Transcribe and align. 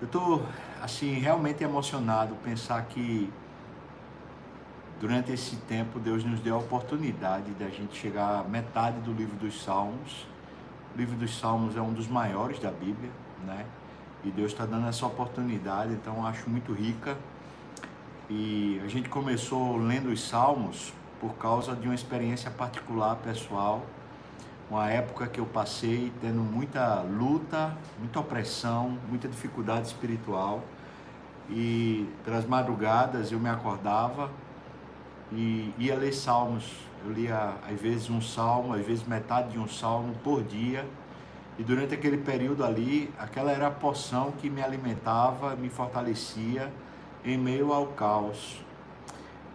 Eu 0.00 0.06
estou 0.06 0.42
assim 0.82 1.14
realmente 1.14 1.62
emocionado 1.62 2.34
pensar 2.42 2.84
que 2.86 3.32
durante 5.00 5.30
esse 5.30 5.56
tempo 5.56 6.00
Deus 6.00 6.24
nos 6.24 6.40
deu 6.40 6.56
a 6.56 6.58
oportunidade 6.58 7.52
de 7.54 7.62
a 7.62 7.68
gente 7.68 7.96
chegar 7.96 8.40
à 8.40 8.42
metade 8.42 8.98
do 9.00 9.12
livro 9.12 9.36
dos 9.36 9.62
Salmos. 9.62 10.26
O 10.94 10.98
livro 10.98 11.16
dos 11.16 11.38
Salmos 11.38 11.76
é 11.76 11.80
um 11.80 11.92
dos 11.92 12.08
maiores 12.08 12.58
da 12.58 12.72
Bíblia, 12.72 13.10
né? 13.46 13.64
E 14.24 14.30
Deus 14.30 14.50
está 14.50 14.66
dando 14.66 14.88
essa 14.88 15.06
oportunidade, 15.06 15.92
então 15.92 16.26
acho 16.26 16.50
muito 16.50 16.72
rica. 16.72 17.16
E 18.28 18.80
a 18.84 18.88
gente 18.88 19.08
começou 19.08 19.76
lendo 19.76 20.10
os 20.10 20.26
Salmos 20.26 20.92
por 21.20 21.34
causa 21.34 21.74
de 21.76 21.86
uma 21.86 21.94
experiência 21.94 22.50
particular, 22.50 23.16
pessoal, 23.16 23.86
uma 24.74 24.90
época 24.90 25.28
que 25.28 25.38
eu 25.38 25.46
passei 25.46 26.12
tendo 26.20 26.40
muita 26.40 27.00
luta, 27.02 27.76
muita 27.96 28.18
opressão, 28.18 28.98
muita 29.08 29.28
dificuldade 29.28 29.86
espiritual. 29.86 30.64
E 31.48 32.08
pelas 32.24 32.44
madrugadas 32.44 33.30
eu 33.30 33.38
me 33.38 33.48
acordava 33.48 34.32
e 35.30 35.72
ia 35.78 35.94
ler 35.94 36.12
salmos. 36.12 36.72
Eu 37.04 37.12
lia 37.12 37.54
às 37.70 37.80
vezes 37.80 38.10
um 38.10 38.20
salmo, 38.20 38.74
às 38.74 38.84
vezes 38.84 39.06
metade 39.06 39.52
de 39.52 39.60
um 39.60 39.68
salmo 39.68 40.12
por 40.24 40.42
dia. 40.42 40.84
E 41.56 41.62
durante 41.62 41.94
aquele 41.94 42.18
período 42.18 42.64
ali, 42.64 43.14
aquela 43.16 43.52
era 43.52 43.68
a 43.68 43.70
poção 43.70 44.32
que 44.32 44.50
me 44.50 44.60
alimentava, 44.60 45.54
me 45.54 45.68
fortalecia 45.68 46.72
em 47.24 47.38
meio 47.38 47.72
ao 47.72 47.86
caos. 47.88 48.63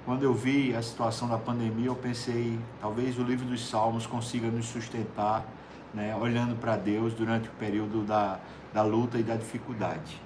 Quando 0.05 0.23
eu 0.23 0.33
vi 0.33 0.75
a 0.75 0.81
situação 0.81 1.27
da 1.27 1.37
pandemia, 1.37 1.87
eu 1.87 1.95
pensei, 1.95 2.59
talvez 2.81 3.19
o 3.19 3.23
livro 3.23 3.45
dos 3.45 3.67
Salmos 3.67 4.07
consiga 4.07 4.47
nos 4.47 4.65
sustentar, 4.65 5.45
né, 5.93 6.15
olhando 6.15 6.55
para 6.55 6.75
Deus 6.77 7.13
durante 7.13 7.47
o 7.47 7.51
período 7.53 8.03
da, 8.03 8.39
da 8.73 8.81
luta 8.81 9.17
e 9.17 9.23
da 9.23 9.35
dificuldade. 9.35 10.19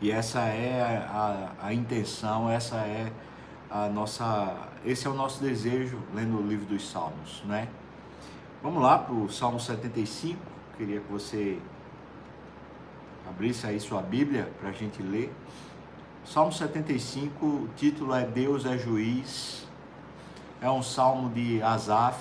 E 0.00 0.10
essa 0.10 0.40
é 0.40 0.82
a, 1.08 1.54
a, 1.62 1.68
a 1.68 1.74
intenção, 1.74 2.50
essa 2.50 2.76
é 2.76 3.10
a 3.70 3.88
nossa, 3.88 4.68
esse 4.84 5.06
é 5.06 5.10
o 5.10 5.14
nosso 5.14 5.42
desejo 5.42 5.98
lendo 6.14 6.38
o 6.38 6.46
livro 6.46 6.66
dos 6.66 6.88
Salmos, 6.90 7.42
né? 7.46 7.68
Vamos 8.62 8.82
lá 8.82 8.98
para 8.98 9.14
o 9.14 9.30
Salmo 9.30 9.60
75. 9.60 10.38
Queria 10.76 11.00
que 11.00 11.10
você 11.10 11.58
abrisse 13.28 13.66
aí 13.66 13.78
sua 13.78 14.02
Bíblia 14.02 14.50
para 14.60 14.70
a 14.70 14.72
gente 14.72 15.02
ler. 15.02 15.32
Salmo 16.26 16.50
75, 16.50 17.46
o 17.46 17.68
título 17.76 18.12
é 18.12 18.26
Deus 18.26 18.66
é 18.66 18.76
juiz. 18.76 19.64
É 20.60 20.68
um 20.68 20.82
salmo 20.82 21.30
de 21.30 21.62
Asaf. 21.62 22.18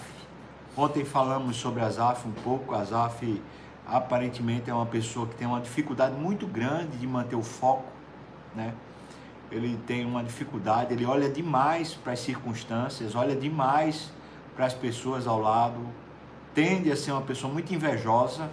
Ontem 0.77 1.03
falamos 1.03 1.57
sobre 1.57 1.81
Asaf 1.81 2.27
um 2.27 2.31
pouco. 2.31 2.75
Asaf 2.75 3.41
aparentemente 3.83 4.69
é 4.69 4.73
uma 4.73 4.85
pessoa 4.85 5.25
que 5.25 5.33
tem 5.33 5.47
uma 5.47 5.59
dificuldade 5.59 6.13
muito 6.13 6.45
grande 6.45 6.97
de 6.97 7.07
manter 7.07 7.35
o 7.35 7.41
foco, 7.41 7.91
né? 8.55 8.75
Ele 9.51 9.75
tem 9.87 10.05
uma 10.05 10.23
dificuldade, 10.23 10.93
ele 10.93 11.05
olha 11.05 11.27
demais 11.27 11.95
para 11.95 12.13
as 12.13 12.19
circunstâncias, 12.19 13.15
olha 13.15 13.35
demais 13.35 14.11
para 14.55 14.67
as 14.67 14.73
pessoas 14.73 15.25
ao 15.25 15.41
lado, 15.41 15.79
tende 16.53 16.91
a 16.91 16.95
ser 16.95 17.11
uma 17.11 17.23
pessoa 17.23 17.51
muito 17.51 17.73
invejosa. 17.73 18.51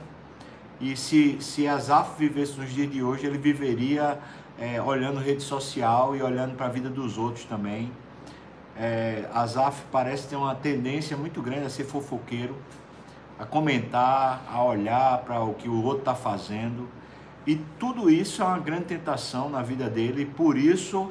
E 0.80 0.96
se, 0.96 1.36
se 1.40 1.68
Asaf 1.68 2.18
vivesse 2.18 2.58
nos 2.58 2.72
dias 2.72 2.90
de 2.90 3.02
hoje, 3.02 3.26
ele 3.26 3.38
viveria 3.38 4.18
é, 4.58 4.80
olhando 4.80 5.20
rede 5.20 5.42
social 5.42 6.14
e 6.16 6.22
olhando 6.22 6.56
para 6.56 6.66
a 6.66 6.68
vida 6.68 6.88
dos 6.88 7.18
outros 7.18 7.44
também. 7.44 7.90
É, 8.76 9.28
Azaf 9.34 9.82
parece 9.90 10.28
ter 10.28 10.36
uma 10.36 10.54
tendência 10.54 11.16
muito 11.16 11.42
grande 11.42 11.66
a 11.66 11.70
ser 11.70 11.84
fofoqueiro, 11.84 12.56
a 13.38 13.44
comentar, 13.44 14.44
a 14.50 14.62
olhar 14.62 15.18
para 15.18 15.42
o 15.42 15.54
que 15.54 15.68
o 15.68 15.82
outro 15.82 16.00
está 16.00 16.14
fazendo. 16.14 16.88
E 17.46 17.56
tudo 17.78 18.08
isso 18.08 18.40
é 18.40 18.44
uma 18.44 18.58
grande 18.58 18.84
tentação 18.84 19.50
na 19.50 19.62
vida 19.62 19.90
dele, 19.90 20.22
e 20.22 20.26
por 20.26 20.56
isso, 20.56 21.10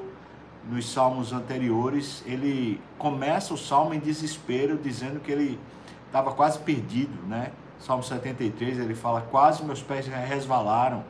nos 0.70 0.90
salmos 0.92 1.34
anteriores, 1.34 2.24
ele 2.26 2.80
começa 2.98 3.54
o 3.54 3.58
salmo 3.58 3.94
em 3.94 4.00
desespero, 4.00 4.78
dizendo 4.78 5.20
que 5.20 5.32
ele 5.32 5.60
estava 6.08 6.32
quase 6.32 6.60
perdido, 6.60 7.22
né? 7.28 7.52
Salmo 7.80 8.04
73, 8.04 8.80
ele 8.80 8.96
fala: 8.96 9.22
Quase 9.22 9.64
meus 9.66 9.82
pés 9.82 10.08
resvalaram 10.08 11.04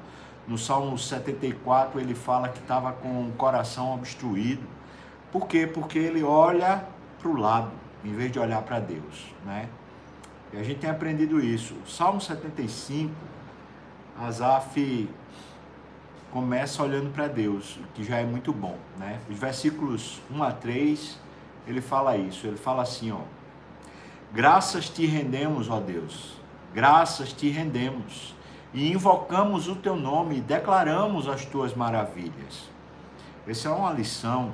no 0.47 0.57
Salmo 0.57 0.97
74 0.97 1.99
ele 1.99 2.15
fala 2.15 2.49
que 2.49 2.59
estava 2.59 2.91
com 2.91 3.27
o 3.27 3.31
coração 3.33 3.93
obstruído. 3.93 4.67
Por 5.31 5.47
quê? 5.47 5.65
Porque 5.65 5.97
ele 5.97 6.23
olha 6.23 6.85
para 7.19 7.29
o 7.29 7.37
lado, 7.37 7.71
em 8.03 8.13
vez 8.13 8.31
de 8.31 8.39
olhar 8.39 8.61
para 8.63 8.79
Deus. 8.79 9.33
Né? 9.45 9.69
E 10.51 10.57
a 10.57 10.63
gente 10.63 10.79
tem 10.79 10.89
aprendido 10.89 11.39
isso. 11.39 11.75
Salmo 11.87 12.19
75, 12.19 13.13
Asaf 14.19 15.09
começa 16.31 16.81
olhando 16.81 17.11
para 17.11 17.27
Deus, 17.27 17.77
o 17.77 17.83
que 17.93 18.03
já 18.03 18.17
é 18.17 18.25
muito 18.25 18.51
bom. 18.51 18.77
Né? 18.97 19.19
Os 19.29 19.37
versículos 19.37 20.21
1 20.31 20.43
a 20.43 20.51
3, 20.51 21.19
ele 21.67 21.81
fala 21.81 22.17
isso. 22.17 22.47
Ele 22.47 22.57
fala 22.57 22.83
assim, 22.83 23.11
ó. 23.11 23.19
Graças 24.33 24.89
te 24.89 25.05
rendemos, 25.05 25.69
ó 25.69 25.79
Deus. 25.79 26.37
Graças 26.73 27.33
te 27.33 27.49
rendemos 27.49 28.33
e 28.73 28.91
invocamos 28.91 29.67
o 29.67 29.75
teu 29.75 29.95
nome 29.95 30.37
e 30.37 30.41
declaramos 30.41 31.27
as 31.27 31.45
tuas 31.45 31.73
maravilhas. 31.73 32.69
Essa 33.47 33.69
é 33.69 33.71
uma 33.71 33.91
lição. 33.91 34.53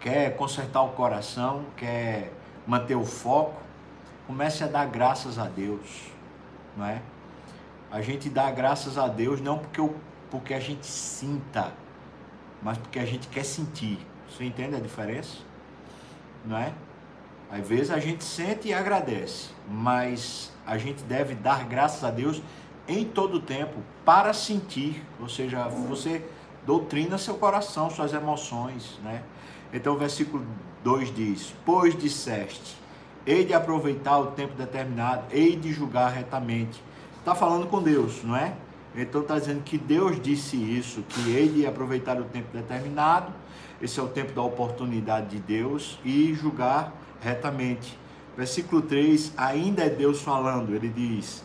Quer 0.00 0.36
consertar 0.36 0.82
o 0.82 0.90
coração, 0.90 1.64
quer 1.76 2.32
manter 2.66 2.94
o 2.94 3.04
foco, 3.04 3.62
comece 4.26 4.64
a 4.64 4.66
dar 4.66 4.86
graças 4.86 5.38
a 5.38 5.46
Deus, 5.46 6.08
não 6.76 6.86
é? 6.86 7.00
A 7.90 8.00
gente 8.00 8.28
dá 8.28 8.50
graças 8.50 8.98
a 8.98 9.06
Deus 9.06 9.40
não 9.40 9.58
porque, 9.58 9.80
eu, 9.80 9.94
porque 10.30 10.52
a 10.52 10.60
gente 10.60 10.86
sinta, 10.86 11.72
mas 12.60 12.76
porque 12.76 12.98
a 12.98 13.06
gente 13.06 13.28
quer 13.28 13.44
sentir. 13.44 13.98
Você 14.28 14.44
entende 14.44 14.74
a 14.74 14.80
diferença? 14.80 15.38
Não 16.44 16.58
é? 16.58 16.72
Às 17.50 17.66
vezes 17.66 17.90
a 17.90 17.98
gente 17.98 18.24
sente 18.24 18.68
e 18.68 18.74
agradece, 18.74 19.50
mas 19.68 20.52
a 20.66 20.76
gente 20.78 21.02
deve 21.04 21.34
dar 21.34 21.64
graças 21.64 22.02
a 22.02 22.10
Deus 22.10 22.42
em 22.88 23.04
todo 23.04 23.36
o 23.36 23.40
tempo 23.40 23.80
para 24.04 24.32
sentir, 24.32 25.02
ou 25.20 25.28
seja, 25.28 25.68
você 25.68 26.24
doutrina 26.66 27.18
seu 27.18 27.34
coração, 27.34 27.90
suas 27.90 28.12
emoções, 28.12 28.98
né? 29.02 29.22
Então 29.72 29.94
o 29.94 29.98
versículo 29.98 30.44
2 30.82 31.14
diz: 31.14 31.54
Pois 31.64 31.96
disseste, 31.96 32.76
hei 33.26 33.44
de 33.44 33.54
aproveitar 33.54 34.18
o 34.18 34.26
tempo 34.28 34.54
determinado, 34.54 35.24
hei 35.30 35.56
de 35.56 35.72
julgar 35.72 36.12
retamente. 36.12 36.82
Está 37.18 37.34
falando 37.34 37.66
com 37.66 37.82
Deus, 37.82 38.22
não 38.22 38.36
é? 38.36 38.54
Então 38.96 39.22
está 39.22 39.38
dizendo 39.38 39.62
que 39.62 39.76
Deus 39.76 40.20
disse 40.20 40.56
isso, 40.56 41.02
que 41.02 41.34
hei 41.34 41.48
de 41.48 41.66
aproveitar 41.66 42.20
o 42.20 42.24
tempo 42.24 42.48
determinado, 42.52 43.32
esse 43.82 43.98
é 43.98 44.02
o 44.02 44.08
tempo 44.08 44.32
da 44.32 44.42
oportunidade 44.42 45.28
de 45.30 45.38
Deus, 45.38 45.98
e 46.04 46.32
julgar 46.34 46.92
retamente. 47.24 47.98
Versículo 48.36 48.82
3, 48.82 49.32
ainda 49.36 49.84
é 49.84 49.88
Deus 49.88 50.20
falando, 50.20 50.74
ele 50.74 50.88
diz: 50.88 51.44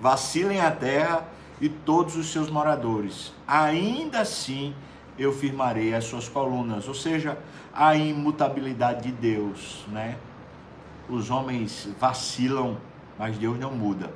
Vacilem 0.00 0.60
a 0.60 0.70
terra 0.70 1.28
e 1.60 1.68
todos 1.68 2.16
os 2.16 2.32
seus 2.32 2.48
moradores, 2.48 3.32
ainda 3.46 4.20
assim 4.20 4.74
eu 5.18 5.32
firmarei 5.32 5.94
as 5.94 6.04
suas 6.04 6.28
colunas. 6.28 6.88
Ou 6.88 6.94
seja, 6.94 7.38
a 7.72 7.94
imutabilidade 7.94 9.02
de 9.02 9.12
Deus, 9.12 9.84
né? 9.88 10.16
Os 11.08 11.30
homens 11.30 11.88
vacilam, 12.00 12.78
mas 13.18 13.36
Deus 13.36 13.58
não 13.58 13.72
muda. 13.72 14.10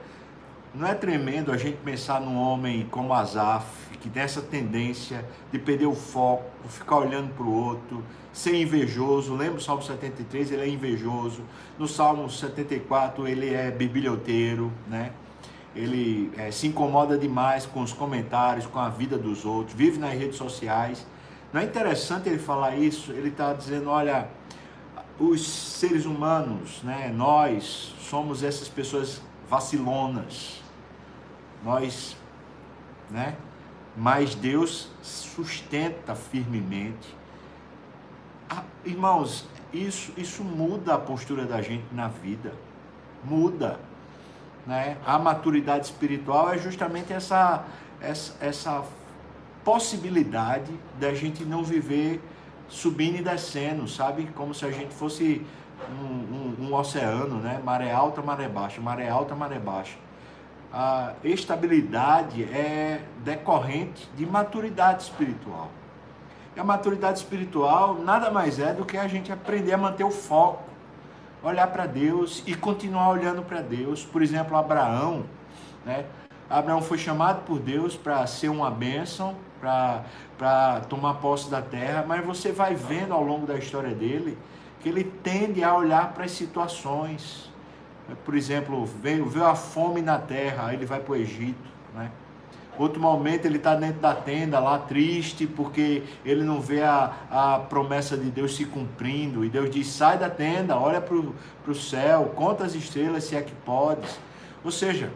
Não 0.79 0.87
é 0.87 0.95
tremendo 0.95 1.51
a 1.51 1.57
gente 1.57 1.79
pensar 1.79 2.21
num 2.21 2.37
homem 2.37 2.87
como 2.89 3.13
Asaf, 3.13 3.67
que 4.01 4.09
tem 4.09 4.23
essa 4.23 4.41
tendência 4.41 5.25
de 5.51 5.59
perder 5.59 5.87
o 5.87 5.93
foco, 5.93 6.45
ficar 6.69 6.99
olhando 6.99 7.35
para 7.35 7.45
o 7.45 7.53
outro, 7.53 8.05
ser 8.33 8.55
invejoso. 8.55 9.35
Lembra 9.35 9.59
o 9.59 9.61
Salmo 9.61 9.83
73, 9.83 10.53
ele 10.53 10.63
é 10.63 10.69
invejoso. 10.69 11.43
No 11.77 11.89
Salmo 11.89 12.31
74, 12.31 13.27
ele 13.27 13.53
é 13.53 13.73
biblioteiro, 13.73 14.73
né? 14.87 15.11
Ele 15.75 16.31
é, 16.37 16.53
se 16.53 16.69
incomoda 16.69 17.19
demais 17.19 17.67
com 17.67 17.83
os 17.83 17.93
comentários, 17.93 18.65
com 18.65 18.79
a 18.79 18.89
vida 18.89 19.19
dos 19.19 19.45
outros, 19.45 19.77
vive 19.77 19.99
nas 19.99 20.13
redes 20.13 20.37
sociais. 20.37 21.05
Não 21.53 21.61
é 21.61 21.65
interessante 21.65 22.29
ele 22.29 22.39
falar 22.39 22.77
isso? 22.77 23.11
Ele 23.11 23.31
está 23.31 23.53
dizendo, 23.53 23.91
olha, 23.91 24.29
os 25.19 25.45
seres 25.45 26.07
humanos, 26.07 26.85
né, 26.85 27.13
nós 27.13 27.97
somos 27.99 28.45
essas 28.45 28.69
pessoas 28.69 29.21
vacilonas. 29.51 30.68
Nós, 31.65 32.17
né? 33.11 33.37
Mas 33.97 34.35
Deus 34.35 34.91
sustenta 35.03 36.15
firmemente. 36.15 37.17
Ah, 38.49 38.63
irmãos, 38.85 39.47
isso, 39.73 40.13
isso 40.17 40.45
muda 40.45 40.95
a 40.95 40.99
postura 40.99 41.45
da 41.45 41.61
gente 41.61 41.85
na 41.93 42.09
vida. 42.09 42.53
Muda. 43.25 43.79
Né? 44.67 44.97
A 45.05 45.19
maturidade 45.19 45.87
espiritual 45.87 46.53
é 46.53 46.59
justamente 46.59 47.13
essa, 47.13 47.65
essa, 48.01 48.35
essa 48.41 48.85
possibilidade 49.65 50.73
da 51.01 51.13
gente 51.13 51.45
não 51.45 51.65
viver 51.65 52.23
subindo 52.69 53.17
e 53.19 53.23
descendo, 53.23 53.89
sabe? 53.89 54.27
Como 54.35 54.55
se 54.55 54.65
a 54.65 54.71
gente 54.71 54.95
fosse 54.95 55.45
um, 55.91 56.05
um, 56.05 56.67
um, 56.67 56.75
oceano, 56.75 57.37
né? 57.37 57.61
Maré 57.65 57.91
alta, 57.91 58.23
maré 58.23 58.49
baixa, 58.49 58.81
maré 58.81 59.09
alta, 59.09 59.35
maré 59.35 59.59
baixa. 59.59 59.97
A 60.73 61.15
estabilidade 61.25 62.45
é 62.45 63.01
decorrente 63.25 64.09
de 64.17 64.27
maturidade 64.27 65.03
espiritual. 65.03 65.71
E 66.55 66.61
a 66.61 66.65
maturidade 66.65 67.19
espiritual 67.19 67.95
nada 67.95 68.31
mais 68.31 68.59
é 68.59 68.75
do 68.75 68.85
que 68.85 68.97
a 68.97 69.09
gente 69.09 69.33
aprender 69.33 69.73
a 69.73 69.79
manter 69.79 70.05
o 70.05 70.11
foco, 70.11 70.65
olhar 71.43 71.69
para 71.69 71.87
Deus 71.87 72.43
e 72.47 72.55
continuar 72.55 73.11
olhando 73.11 73.43
para 73.43 73.61
Deus. 73.63 74.05
Por 74.05 74.23
exemplo, 74.23 74.57
Abraão, 74.57 75.25
né? 75.87 76.05
Abraão 76.51 76.81
foi 76.81 76.99
chamado 76.99 77.45
por 77.45 77.59
Deus 77.59 77.95
para 77.95 78.27
ser 78.27 78.49
uma 78.49 78.71
bênção, 78.71 79.37
para 79.61 80.81
tomar 80.89 81.15
posse 81.15 81.51
da 81.51 81.61
terra, 81.61 82.05
mas 82.07 82.25
você 82.25 82.51
vai 82.51 82.75
vendo 82.75 83.13
ao 83.13 83.23
longo 83.23 83.47
da 83.47 83.57
história 83.57 83.95
dele 83.95 84.37
que 84.81 84.89
ele 84.89 85.05
tende 85.05 85.63
a 85.63 85.75
olhar 85.75 86.13
para 86.13 86.25
as 86.25 86.31
situações. 86.31 87.51
Por 88.25 88.35
exemplo, 88.35 88.87
veio, 88.87 89.29
veio 89.29 89.47
a 89.47 89.55
fome 89.55 90.01
na 90.01 90.19
terra, 90.19 90.73
ele 90.73 90.87
vai 90.87 91.01
para 91.01 91.13
o 91.13 91.17
Egito. 91.17 91.69
Né? 91.95 92.11
Outro 92.79 93.01
momento 93.03 93.45
ele 93.45 93.57
está 93.57 93.75
dentro 93.75 94.01
da 94.01 94.15
tenda 94.15 94.61
lá 94.61 94.79
triste 94.79 95.47
porque 95.47 96.05
ele 96.25 96.45
não 96.45 96.61
vê 96.61 96.83
a, 96.83 97.13
a 97.29 97.59
promessa 97.59 98.17
de 98.17 98.31
Deus 98.31 98.55
se 98.55 98.65
cumprindo. 98.65 99.45
E 99.45 99.49
Deus 99.49 99.69
diz: 99.69 99.89
sai 99.89 100.17
da 100.17 100.31
tenda, 100.31 100.79
olha 100.79 101.01
para 101.01 101.17
o 101.17 101.75
céu, 101.75 102.33
conta 102.37 102.65
as 102.65 102.75
estrelas 102.75 103.25
se 103.25 103.35
é 103.35 103.43
que 103.43 103.53
podes. 103.53 104.19
Ou 104.65 104.71
seja, 104.71 105.11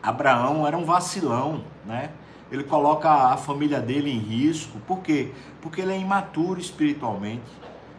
Abraão 0.00 0.64
era 0.64 0.76
um 0.76 0.84
vacilão, 0.84 1.64
né? 1.84 2.10
Ele 2.50 2.62
coloca 2.62 3.10
a 3.10 3.36
família 3.36 3.80
dele 3.80 4.08
em 4.08 4.18
risco. 4.18 4.78
Por 4.86 5.00
quê? 5.00 5.32
Porque 5.60 5.80
ele 5.80 5.92
é 5.92 5.98
imaturo 5.98 6.60
espiritualmente. 6.60 7.42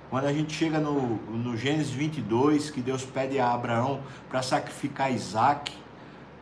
Quando 0.10 0.26
a 0.26 0.34
gente 0.34 0.54
chega 0.54 0.80
no, 0.80 1.18
no 1.32 1.58
Gênesis 1.58 1.92
22, 1.92 2.70
que 2.70 2.82
Deus 2.82 3.04
pede 3.04 3.40
a 3.40 3.52
Abraão 3.52 4.00
para 4.30 4.42
sacrificar 4.42 5.12
Isaac, 5.12 5.74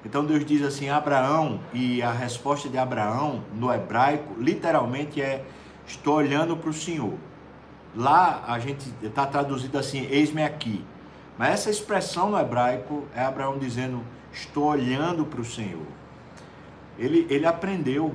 então 0.06 0.24
Deus 0.24 0.46
diz 0.46 0.62
assim: 0.62 0.88
Abraão, 0.88 1.60
e 1.74 2.02
a 2.04 2.12
resposta 2.12 2.70
de 2.70 2.78
Abraão 2.78 3.44
no 3.56 3.74
hebraico 3.74 4.36
literalmente 4.40 5.20
é: 5.20 5.44
Estou 5.88 6.16
olhando 6.18 6.56
para 6.56 6.70
o 6.70 6.74
Senhor. 6.74 7.16
Lá 7.96 8.44
a 8.48 8.60
gente 8.60 8.88
está 9.02 9.26
traduzido 9.26 9.80
assim: 9.80 10.08
Eis-me 10.12 10.44
aqui. 10.44 10.86
Mas 11.38 11.54
essa 11.54 11.70
expressão 11.72 12.30
no 12.30 12.40
hebraico 12.40 13.06
é 13.16 13.24
Abraão 13.24 13.58
dizendo: 13.58 14.04
Estou 14.32 14.66
olhando 14.66 15.26
para 15.26 15.42
o 15.42 15.46
Senhor. 15.46 15.88
Ele, 17.00 17.26
ele 17.30 17.48
aprendeu. 17.48 18.14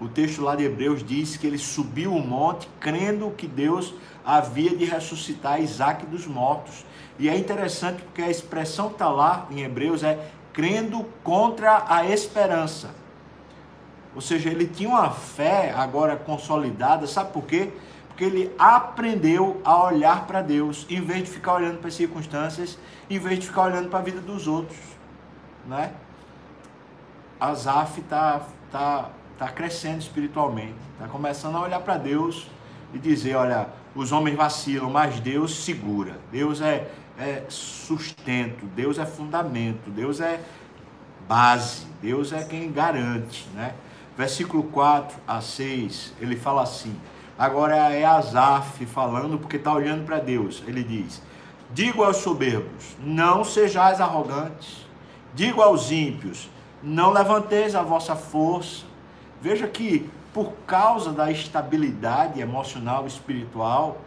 O 0.00 0.08
texto 0.08 0.42
lá 0.42 0.54
de 0.54 0.64
Hebreus 0.64 1.02
diz 1.02 1.36
que 1.36 1.46
ele 1.46 1.58
subiu 1.58 2.14
o 2.14 2.26
monte 2.26 2.68
crendo 2.78 3.30
que 3.30 3.46
Deus 3.46 3.94
havia 4.24 4.76
de 4.76 4.84
ressuscitar 4.84 5.60
Isaac 5.60 6.04
dos 6.06 6.26
mortos. 6.26 6.84
E 7.18 7.28
é 7.28 7.36
interessante 7.36 8.02
porque 8.02 8.20
a 8.20 8.30
expressão 8.30 8.88
que 8.88 8.94
está 8.94 9.08
lá 9.08 9.46
em 9.50 9.62
Hebreus 9.62 10.02
é 10.02 10.30
crendo 10.52 11.04
contra 11.22 11.84
a 11.88 12.04
esperança. 12.06 12.90
Ou 14.14 14.20
seja, 14.20 14.48
ele 14.50 14.66
tinha 14.66 14.88
uma 14.88 15.10
fé 15.10 15.72
agora 15.76 16.16
consolidada, 16.16 17.06
sabe 17.06 17.32
por 17.32 17.44
quê? 17.44 17.70
Porque 18.08 18.24
ele 18.24 18.50
aprendeu 18.58 19.60
a 19.62 19.84
olhar 19.84 20.26
para 20.26 20.40
Deus, 20.40 20.86
em 20.88 21.02
vez 21.02 21.24
de 21.24 21.30
ficar 21.30 21.54
olhando 21.54 21.78
para 21.78 21.88
as 21.88 21.94
circunstâncias, 21.94 22.78
em 23.10 23.18
vez 23.18 23.38
de 23.38 23.46
ficar 23.46 23.64
olhando 23.64 23.90
para 23.90 23.98
a 23.98 24.02
vida 24.02 24.20
dos 24.20 24.46
outros. 24.46 24.78
Né? 25.66 25.92
Azaf 27.38 28.00
está 28.00 28.40
tá, 28.72 29.10
tá 29.38 29.48
crescendo 29.48 30.00
espiritualmente, 30.00 30.74
está 30.94 31.08
começando 31.08 31.56
a 31.56 31.62
olhar 31.62 31.80
para 31.80 31.96
Deus 31.96 32.46
e 32.92 32.98
dizer: 32.98 33.36
olha, 33.36 33.68
os 33.94 34.12
homens 34.12 34.36
vacilam, 34.36 34.90
mas 34.90 35.20
Deus 35.20 35.64
segura. 35.64 36.18
Deus 36.30 36.60
é, 36.60 36.88
é 37.18 37.44
sustento, 37.48 38.66
Deus 38.66 38.98
é 38.98 39.06
fundamento, 39.06 39.90
Deus 39.90 40.20
é 40.20 40.40
base, 41.28 41.86
Deus 42.00 42.32
é 42.32 42.44
quem 42.44 42.70
garante, 42.70 43.46
né? 43.54 43.74
Versículo 44.16 44.62
4 44.64 45.18
a 45.26 45.40
6, 45.40 46.14
ele 46.20 46.36
fala 46.36 46.62
assim: 46.62 46.94
agora 47.38 47.76
é 47.92 48.04
Asaf 48.04 48.86
falando 48.86 49.38
porque 49.38 49.56
está 49.56 49.72
olhando 49.72 50.06
para 50.06 50.18
Deus. 50.18 50.62
Ele 50.66 50.82
diz: 50.82 51.20
Digo 51.70 52.02
aos 52.02 52.18
soberbos, 52.18 52.96
não 52.98 53.44
sejais 53.44 54.00
arrogantes. 54.00 54.86
Digo 55.34 55.60
aos 55.60 55.90
ímpios, 55.90 56.48
não 56.82 57.10
levanteis 57.10 57.74
a 57.74 57.82
vossa 57.82 58.16
força. 58.16 58.85
Veja 59.40 59.66
que 59.66 60.08
por 60.32 60.52
causa 60.66 61.12
da 61.12 61.30
estabilidade 61.30 62.40
emocional 62.40 63.06
espiritual, 63.06 63.98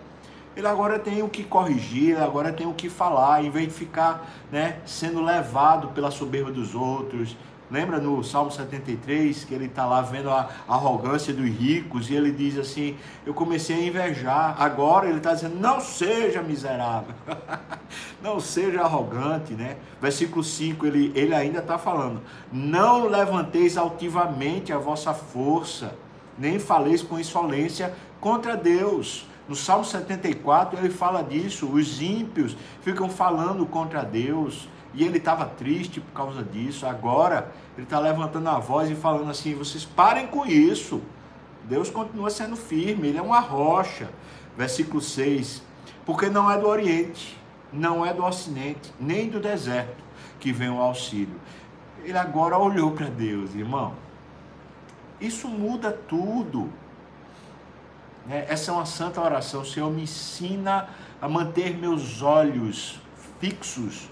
ele 0.56 0.68
agora 0.68 1.00
tem 1.00 1.24
o 1.24 1.30
que 1.30 1.44
corrigir, 1.44 2.12
ele 2.12 2.24
agora 2.24 2.52
tem 2.52 2.68
o 2.68 2.74
que 2.74 2.90
falar, 2.90 3.44
em 3.44 3.50
vez 3.50 3.68
de 3.68 3.74
ficar 3.74 4.30
né, 4.52 4.78
sendo 4.86 5.22
levado 5.22 5.88
pela 5.90 6.12
soberba 6.12 6.52
dos 6.52 6.76
outros, 6.76 7.36
Lembra 7.72 8.00
no 8.00 8.24
Salmo 8.24 8.50
73 8.50 9.44
que 9.44 9.54
ele 9.54 9.66
está 9.66 9.86
lá 9.86 10.02
vendo 10.02 10.32
a 10.32 10.50
arrogância 10.68 11.32
dos 11.32 11.46
ricos 11.46 12.10
e 12.10 12.16
ele 12.16 12.32
diz 12.32 12.58
assim: 12.58 12.98
Eu 13.24 13.34
comecei 13.34 13.76
a 13.76 13.88
invejar. 13.88 14.60
Agora 14.60 15.08
ele 15.08 15.18
está 15.18 15.36
dizendo: 15.36 15.60
Não 15.60 15.80
seja 15.80 16.42
miserável, 16.42 17.14
não 18.24 18.40
seja 18.40 18.82
arrogante, 18.82 19.54
né? 19.54 19.78
Versículo 20.02 20.44
5 20.44 20.88
ele, 20.88 21.12
ele 21.14 21.36
ainda 21.36 21.60
está 21.60 21.78
falando: 21.78 22.22
Não 22.52 23.08
levanteis 23.08 23.78
altivamente 23.78 24.74
a 24.74 24.80
vossa 24.80 25.14
força, 25.14 25.94
nem 26.40 26.58
faleis 26.58 27.04
com 27.04 27.20
insolência 27.20 27.94
contra 28.20 28.58
Deus. 28.58 29.28
No 29.48 29.56
Salmo 29.56 29.86
74 29.86 30.80
ele 30.80 30.90
fala 30.90 31.22
disso: 31.22 31.68
os 31.68 32.02
ímpios 32.02 32.58
ficam 32.82 33.10
falando 33.10 33.64
contra 33.68 34.02
Deus 34.02 34.68
e 34.94 35.04
ele 35.04 35.18
estava 35.18 35.46
triste 35.46 36.02
por 36.02 36.12
causa 36.14 36.44
disso. 36.44 36.86
Agora 36.86 37.52
ele 37.78 37.86
está 37.86 38.00
levantando 38.00 38.50
a 38.50 38.60
voz 38.60 38.90
e 38.90 38.96
falando 38.96 39.30
assim: 39.30 39.54
vocês 39.56 39.86
parem 39.86 40.28
com 40.28 40.46
isso. 40.46 41.02
Deus 41.66 41.90
continua 41.90 42.30
sendo 42.30 42.56
firme, 42.56 43.10
ele 43.10 43.18
é 43.18 43.22
uma 43.22 43.40
rocha. 43.40 44.10
Versículo 44.58 45.02
6: 45.02 45.62
Porque 46.06 46.30
não 46.30 46.50
é 46.50 46.58
do 46.58 46.68
Oriente, 46.68 47.38
não 47.72 48.06
é 48.06 48.14
do 48.14 48.24
Ocidente, 48.24 48.92
nem 49.00 49.30
do 49.30 49.40
deserto 49.40 50.04
que 50.40 50.52
vem 50.52 50.70
o 50.70 50.82
auxílio. 50.82 51.40
Ele 52.04 52.18
agora 52.18 52.58
olhou 52.58 52.92
para 52.92 53.08
Deus, 53.08 53.54
irmão. 53.54 53.94
Isso 55.20 55.48
muda 55.48 55.92
tudo. 55.92 56.70
Né? 58.26 58.46
Essa 58.48 58.72
é 58.72 58.74
uma 58.74 58.86
santa 58.86 59.22
oração. 59.22 59.66
Senhor 59.66 59.92
me 59.92 60.04
ensina 60.04 60.88
a 61.22 61.28
manter 61.28 61.78
meus 61.78 62.22
olhos 62.22 63.00
fixos 63.40 64.10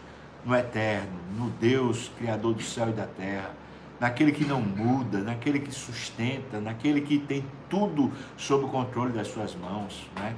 no 0.47 0.55
eterno, 0.55 1.19
no 1.37 1.49
Deus, 1.49 2.09
Criador 2.17 2.53
do 2.53 2.63
céu 2.63 2.89
e 2.89 2.93
da 2.93 3.05
terra, 3.05 3.51
naquele 3.99 4.31
que 4.31 4.45
não 4.45 4.61
muda, 4.61 5.19
naquele 5.19 5.59
que 5.59 5.71
sustenta, 5.73 6.61
naquele 6.61 7.01
que 7.01 7.19
tem 7.19 7.45
tudo 7.69 8.11
sob 8.37 8.63
o 8.63 8.69
controle 8.69 9.11
das 9.11 9.27
suas 9.27 9.53
mãos. 9.53 10.09
Né? 10.15 10.33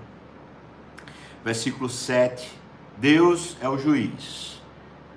Versículo 1.45 1.87
7: 1.87 2.51
Deus 2.97 3.55
é 3.61 3.69
o 3.69 3.77
juiz. 3.77 4.59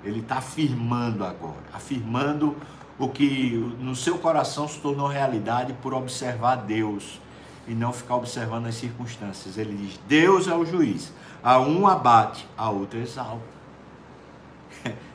Ele 0.04 0.20
está 0.20 0.36
afirmando 0.36 1.24
agora, 1.24 1.64
afirmando 1.72 2.56
o 2.98 3.08
que 3.08 3.52
no 3.78 3.96
seu 3.96 4.18
coração 4.18 4.68
se 4.68 4.78
tornou 4.80 5.06
realidade 5.06 5.72
por 5.74 5.94
observar 5.94 6.56
Deus 6.56 7.20
e 7.66 7.72
não 7.72 7.92
ficar 7.92 8.16
observando 8.16 8.66
as 8.66 8.74
circunstâncias. 8.74 9.56
Ele 9.56 9.74
diz: 9.74 9.98
Deus 10.06 10.48
é 10.48 10.54
o 10.54 10.66
juiz. 10.66 11.12
A 11.42 11.58
um 11.58 11.88
abate, 11.88 12.46
a 12.56 12.70
outro 12.70 13.00
exalta. 13.00 13.51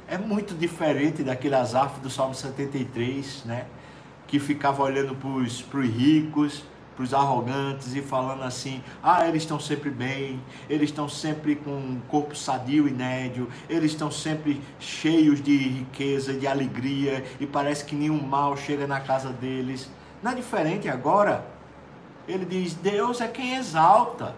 É 0.09 0.17
muito 0.17 0.55
diferente 0.55 1.21
daquele 1.21 1.55
Azaf 1.55 1.99
do 1.99 2.09
Salmo 2.09 2.33
73, 2.33 3.43
né? 3.43 3.65
Que 4.25 4.39
ficava 4.39 4.81
olhando 4.81 5.13
para 5.13 5.27
os 5.27 5.61
ricos, 5.61 6.63
para 6.97 7.03
os 7.03 7.13
arrogantes 7.13 7.93
e 7.95 8.01
falando 8.01 8.43
assim: 8.43 8.81
ah, 9.03 9.27
eles 9.27 9.43
estão 9.43 9.59
sempre 9.59 9.91
bem, 9.91 10.41
eles 10.67 10.89
estão 10.89 11.07
sempre 11.07 11.55
com 11.55 11.71
um 11.71 12.01
corpo 12.07 12.35
sadio 12.35 12.87
e 12.87 12.91
nédio, 12.91 13.47
eles 13.69 13.91
estão 13.91 14.09
sempre 14.09 14.59
cheios 14.79 15.41
de 15.41 15.55
riqueza, 15.55 16.33
de 16.33 16.47
alegria 16.47 17.23
e 17.39 17.45
parece 17.45 17.85
que 17.85 17.95
nenhum 17.95 18.21
mal 18.21 18.57
chega 18.57 18.87
na 18.87 18.99
casa 18.99 19.29
deles. 19.29 19.89
Não 20.23 20.31
é 20.31 20.35
diferente 20.35 20.89
agora. 20.89 21.45
Ele 22.27 22.45
diz: 22.45 22.73
Deus 22.73 23.21
é 23.21 23.27
quem 23.27 23.55
exalta, 23.55 24.35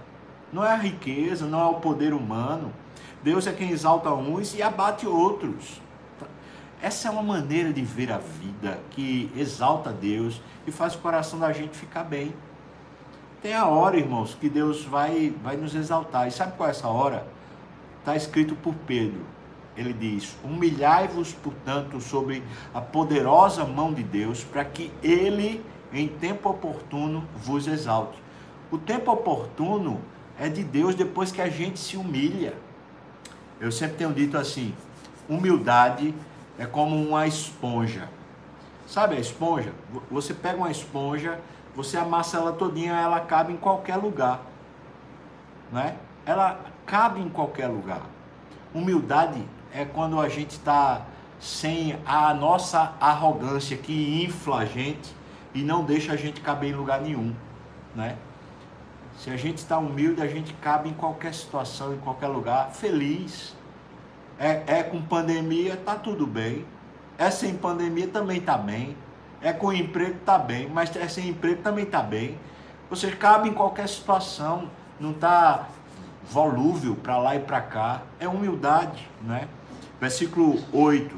não 0.52 0.66
é 0.66 0.74
a 0.74 0.78
riqueza, 0.78 1.46
não 1.46 1.62
é 1.62 1.66
o 1.66 1.76
poder 1.76 2.14
humano. 2.14 2.74
Deus 3.24 3.48
é 3.48 3.52
quem 3.52 3.72
exalta 3.72 4.14
uns 4.14 4.56
e 4.56 4.62
abate 4.62 5.06
outros. 5.06 5.82
Essa 6.82 7.10
é 7.10 7.12
uma 7.12 7.22
maneira 7.22 7.74
de 7.74 7.82
ver 7.82 8.12
a 8.12 8.18
vida 8.18 8.80
que 8.92 9.30
exalta 9.36 9.92
Deus 9.92 10.42
e 10.66 10.72
faz 10.72 10.96
o 10.96 11.00
coração 11.00 11.38
da 11.38 11.52
gente 11.52 11.78
ficar 11.78 12.06
bem. 12.06 12.34
Tem 13.42 13.54
a 13.54 13.66
hora, 13.68 13.98
irmãos, 13.98 14.38
que 14.40 14.50
Deus 14.50 14.84
vai, 14.86 15.34
vai 15.44 15.58
nos 15.58 15.76
exaltar. 15.76 16.28
E 16.28 16.32
sabe 16.32 16.56
qual 16.56 16.68
é 16.68 16.72
essa 16.72 16.88
hora? 16.88 17.28
Está 18.00 18.16
escrito 18.16 18.56
por 18.56 18.74
Pedro. 18.88 19.22
Ele 19.76 19.94
diz: 19.94 20.38
Humilhai-vos, 20.44 21.34
portanto, 21.34 22.00
sobre 22.00 22.42
a 22.74 22.80
poderosa 22.80 23.66
mão 23.66 23.94
de 23.94 24.04
Deus, 24.04 24.44
para 24.44 24.64
que 24.64 24.92
Ele, 25.04 25.64
em 25.92 26.08
tempo 26.08 26.50
oportuno, 26.50 27.26
vos 27.36 27.68
exalte. 27.68 28.18
O 28.72 28.78
tempo 28.78 29.12
oportuno 29.12 30.00
é 30.38 30.48
de 30.48 30.64
Deus 30.64 30.96
depois 30.96 31.32
que 31.32 31.42
a 31.42 31.50
gente 31.50 31.80
se 31.80 31.98
humilha. 31.98 32.54
Eu 33.60 33.72
sempre 33.72 33.98
tenho 33.98 34.14
dito 34.14 34.38
assim: 34.38 34.74
humildade 35.28 36.14
é 36.58 36.66
como 36.66 36.96
uma 36.96 37.28
esponja. 37.28 38.10
Sabe 38.88 39.16
a 39.16 39.20
esponja? 39.20 39.72
Você 40.10 40.34
pega 40.34 40.58
uma 40.58 40.72
esponja, 40.72 41.40
você 41.76 41.98
amassa 41.98 42.38
ela 42.38 42.52
todinha, 42.54 42.94
ela 42.94 43.20
cabe 43.20 43.54
em 43.54 43.58
qualquer 43.58 43.98
lugar. 43.98 44.42
Né? 45.72 45.96
Ela 46.26 46.60
cabe 46.86 47.20
em 47.20 47.30
qualquer 47.30 47.68
lugar. 47.68 48.02
Humildade 48.74 49.44
é 49.74 49.86
quando 49.86 50.20
a 50.20 50.28
gente 50.28 50.52
está 50.52 51.06
sem 51.40 51.98
a 52.06 52.34
nossa 52.34 52.94
arrogância 53.00 53.78
que 53.78 54.24
infla 54.24 54.60
a 54.60 54.66
gente 54.66 55.16
e 55.54 55.62
não 55.62 55.84
deixa 55.84 56.14
a 56.14 56.16
gente 56.16 56.42
caber 56.42 56.72
em 56.72 56.76
lugar 56.76 57.02
nenhum, 57.02 57.34
né? 57.96 58.18
Se 59.20 59.30
a 59.30 59.36
gente 59.36 59.58
está 59.58 59.78
humilde, 59.78 60.22
a 60.22 60.28
gente 60.28 60.54
cabe 60.54 60.88
em 60.88 60.94
qualquer 60.94 61.34
situação, 61.34 61.94
em 61.94 61.98
qualquer 61.98 62.28
lugar, 62.28 62.72
feliz. 62.72 63.54
É, 64.40 64.64
é 64.66 64.82
com 64.82 65.02
pandemia, 65.02 65.76
tá 65.76 65.96
tudo 65.96 66.26
bem. 66.26 66.66
É 67.18 67.30
sem 67.30 67.54
pandemia, 67.54 68.08
também 68.08 68.40
tá 68.40 68.58
bem. 68.58 68.96
É 69.42 69.52
com 69.52 69.74
emprego, 69.74 70.18
tá 70.26 70.38
bem. 70.38 70.70
Mas 70.70 70.96
é 70.96 71.06
sem 71.10 71.28
emprego, 71.28 71.62
também 71.62 71.86
tá 71.86 72.02
bem. 72.02 72.38
Você 72.90 73.12
cabe 73.12 73.50
em 73.50 73.54
qualquer 73.54 73.90
situação. 73.90 74.70
Não 74.98 75.12
tá 75.12 75.68
volúvel 76.24 76.96
para 76.96 77.18
lá 77.18 77.36
e 77.36 77.40
para 77.40 77.60
cá. 77.60 78.04
É 78.22 78.28
humildade, 78.28 79.06
né? 79.22 79.50
Versículo 80.00 80.64
8. 80.72 81.14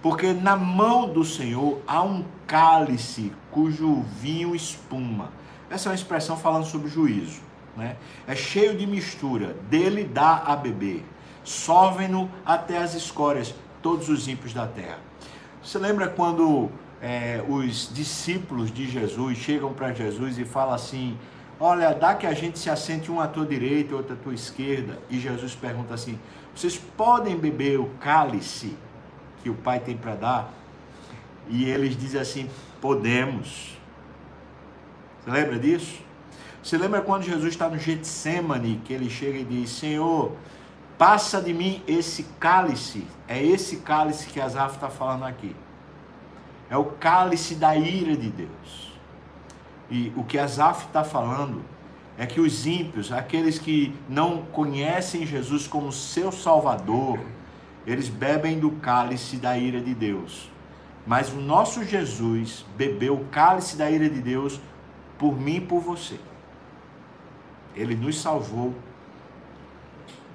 Porque 0.00 0.32
na 0.32 0.56
mão 0.56 1.12
do 1.12 1.22
Senhor 1.22 1.82
há 1.86 2.02
um 2.02 2.24
cálice 2.46 3.30
cujo 3.50 4.00
vinho 4.22 4.56
espuma. 4.56 5.28
Essa 5.70 5.88
é 5.88 5.90
uma 5.90 5.96
expressão 5.96 6.36
falando 6.36 6.64
sobre 6.64 6.88
juízo. 6.88 7.40
Né? 7.76 7.96
É 8.26 8.34
cheio 8.34 8.76
de 8.76 8.86
mistura, 8.86 9.54
dele 9.68 10.04
dá 10.04 10.42
a 10.46 10.56
beber. 10.56 11.04
Sorvem-no 11.44 12.30
até 12.44 12.78
as 12.78 12.94
escórias, 12.94 13.54
todos 13.82 14.08
os 14.08 14.26
ímpios 14.26 14.52
da 14.52 14.66
terra. 14.66 14.98
Você 15.62 15.78
lembra 15.78 16.08
quando 16.08 16.70
é, 17.00 17.44
os 17.48 17.90
discípulos 17.92 18.72
de 18.72 18.88
Jesus 18.88 19.38
chegam 19.38 19.72
para 19.72 19.92
Jesus 19.92 20.38
e 20.38 20.44
falam 20.44 20.74
assim: 20.74 21.16
Olha, 21.58 21.92
dá 21.92 22.14
que 22.14 22.26
a 22.26 22.32
gente 22.32 22.58
se 22.58 22.70
assente 22.70 23.10
um 23.10 23.20
à 23.20 23.26
tua 23.26 23.46
direita 23.46 23.92
e 23.92 23.94
outro 23.94 24.14
à 24.14 24.16
tua 24.16 24.34
esquerda. 24.34 24.98
E 25.10 25.18
Jesus 25.18 25.54
pergunta 25.54 25.94
assim: 25.94 26.18
Vocês 26.54 26.76
podem 26.78 27.36
beber 27.36 27.78
o 27.78 27.86
cálice 28.00 28.76
que 29.42 29.50
o 29.50 29.54
Pai 29.54 29.80
tem 29.80 29.96
para 29.96 30.14
dar? 30.14 30.54
E 31.48 31.64
eles 31.64 31.96
dizem 31.96 32.20
assim: 32.20 32.50
Podemos. 32.80 33.75
Você 35.26 35.32
lembra 35.32 35.58
disso? 35.58 36.00
Você 36.62 36.78
lembra 36.78 37.00
quando 37.00 37.24
Jesus 37.24 37.48
está 37.48 37.68
no 37.68 37.76
Getsemane, 37.76 38.80
que 38.84 38.92
ele 38.92 39.10
chega 39.10 39.38
e 39.38 39.44
diz: 39.44 39.70
Senhor, 39.70 40.30
passa 40.96 41.42
de 41.42 41.52
mim 41.52 41.82
esse 41.84 42.22
cálice. 42.38 43.04
É 43.26 43.42
esse 43.42 43.78
cálice 43.78 44.28
que 44.28 44.40
Asaf 44.40 44.76
está 44.76 44.88
falando 44.88 45.24
aqui. 45.24 45.54
É 46.70 46.76
o 46.76 46.84
cálice 46.84 47.56
da 47.56 47.74
ira 47.76 48.16
de 48.16 48.30
Deus. 48.30 48.92
E 49.90 50.12
o 50.16 50.22
que 50.22 50.38
Asaf 50.38 50.86
está 50.86 51.02
falando 51.02 51.64
é 52.16 52.24
que 52.24 52.40
os 52.40 52.64
ímpios, 52.64 53.10
aqueles 53.10 53.58
que 53.58 53.92
não 54.08 54.42
conhecem 54.42 55.26
Jesus 55.26 55.66
como 55.66 55.90
seu 55.90 56.30
Salvador, 56.30 57.18
eles 57.84 58.08
bebem 58.08 58.60
do 58.60 58.70
cálice 58.70 59.38
da 59.38 59.58
ira 59.58 59.80
de 59.80 59.92
Deus. 59.92 60.50
Mas 61.04 61.32
o 61.32 61.36
nosso 61.36 61.84
Jesus 61.84 62.64
bebeu 62.76 63.14
o 63.14 63.24
cálice 63.26 63.76
da 63.76 63.90
ira 63.90 64.08
de 64.08 64.20
Deus 64.20 64.60
por 65.18 65.38
mim 65.38 65.56
e 65.56 65.60
por 65.60 65.80
você. 65.80 66.18
Ele 67.74 67.94
nos 67.94 68.20
salvou, 68.20 68.74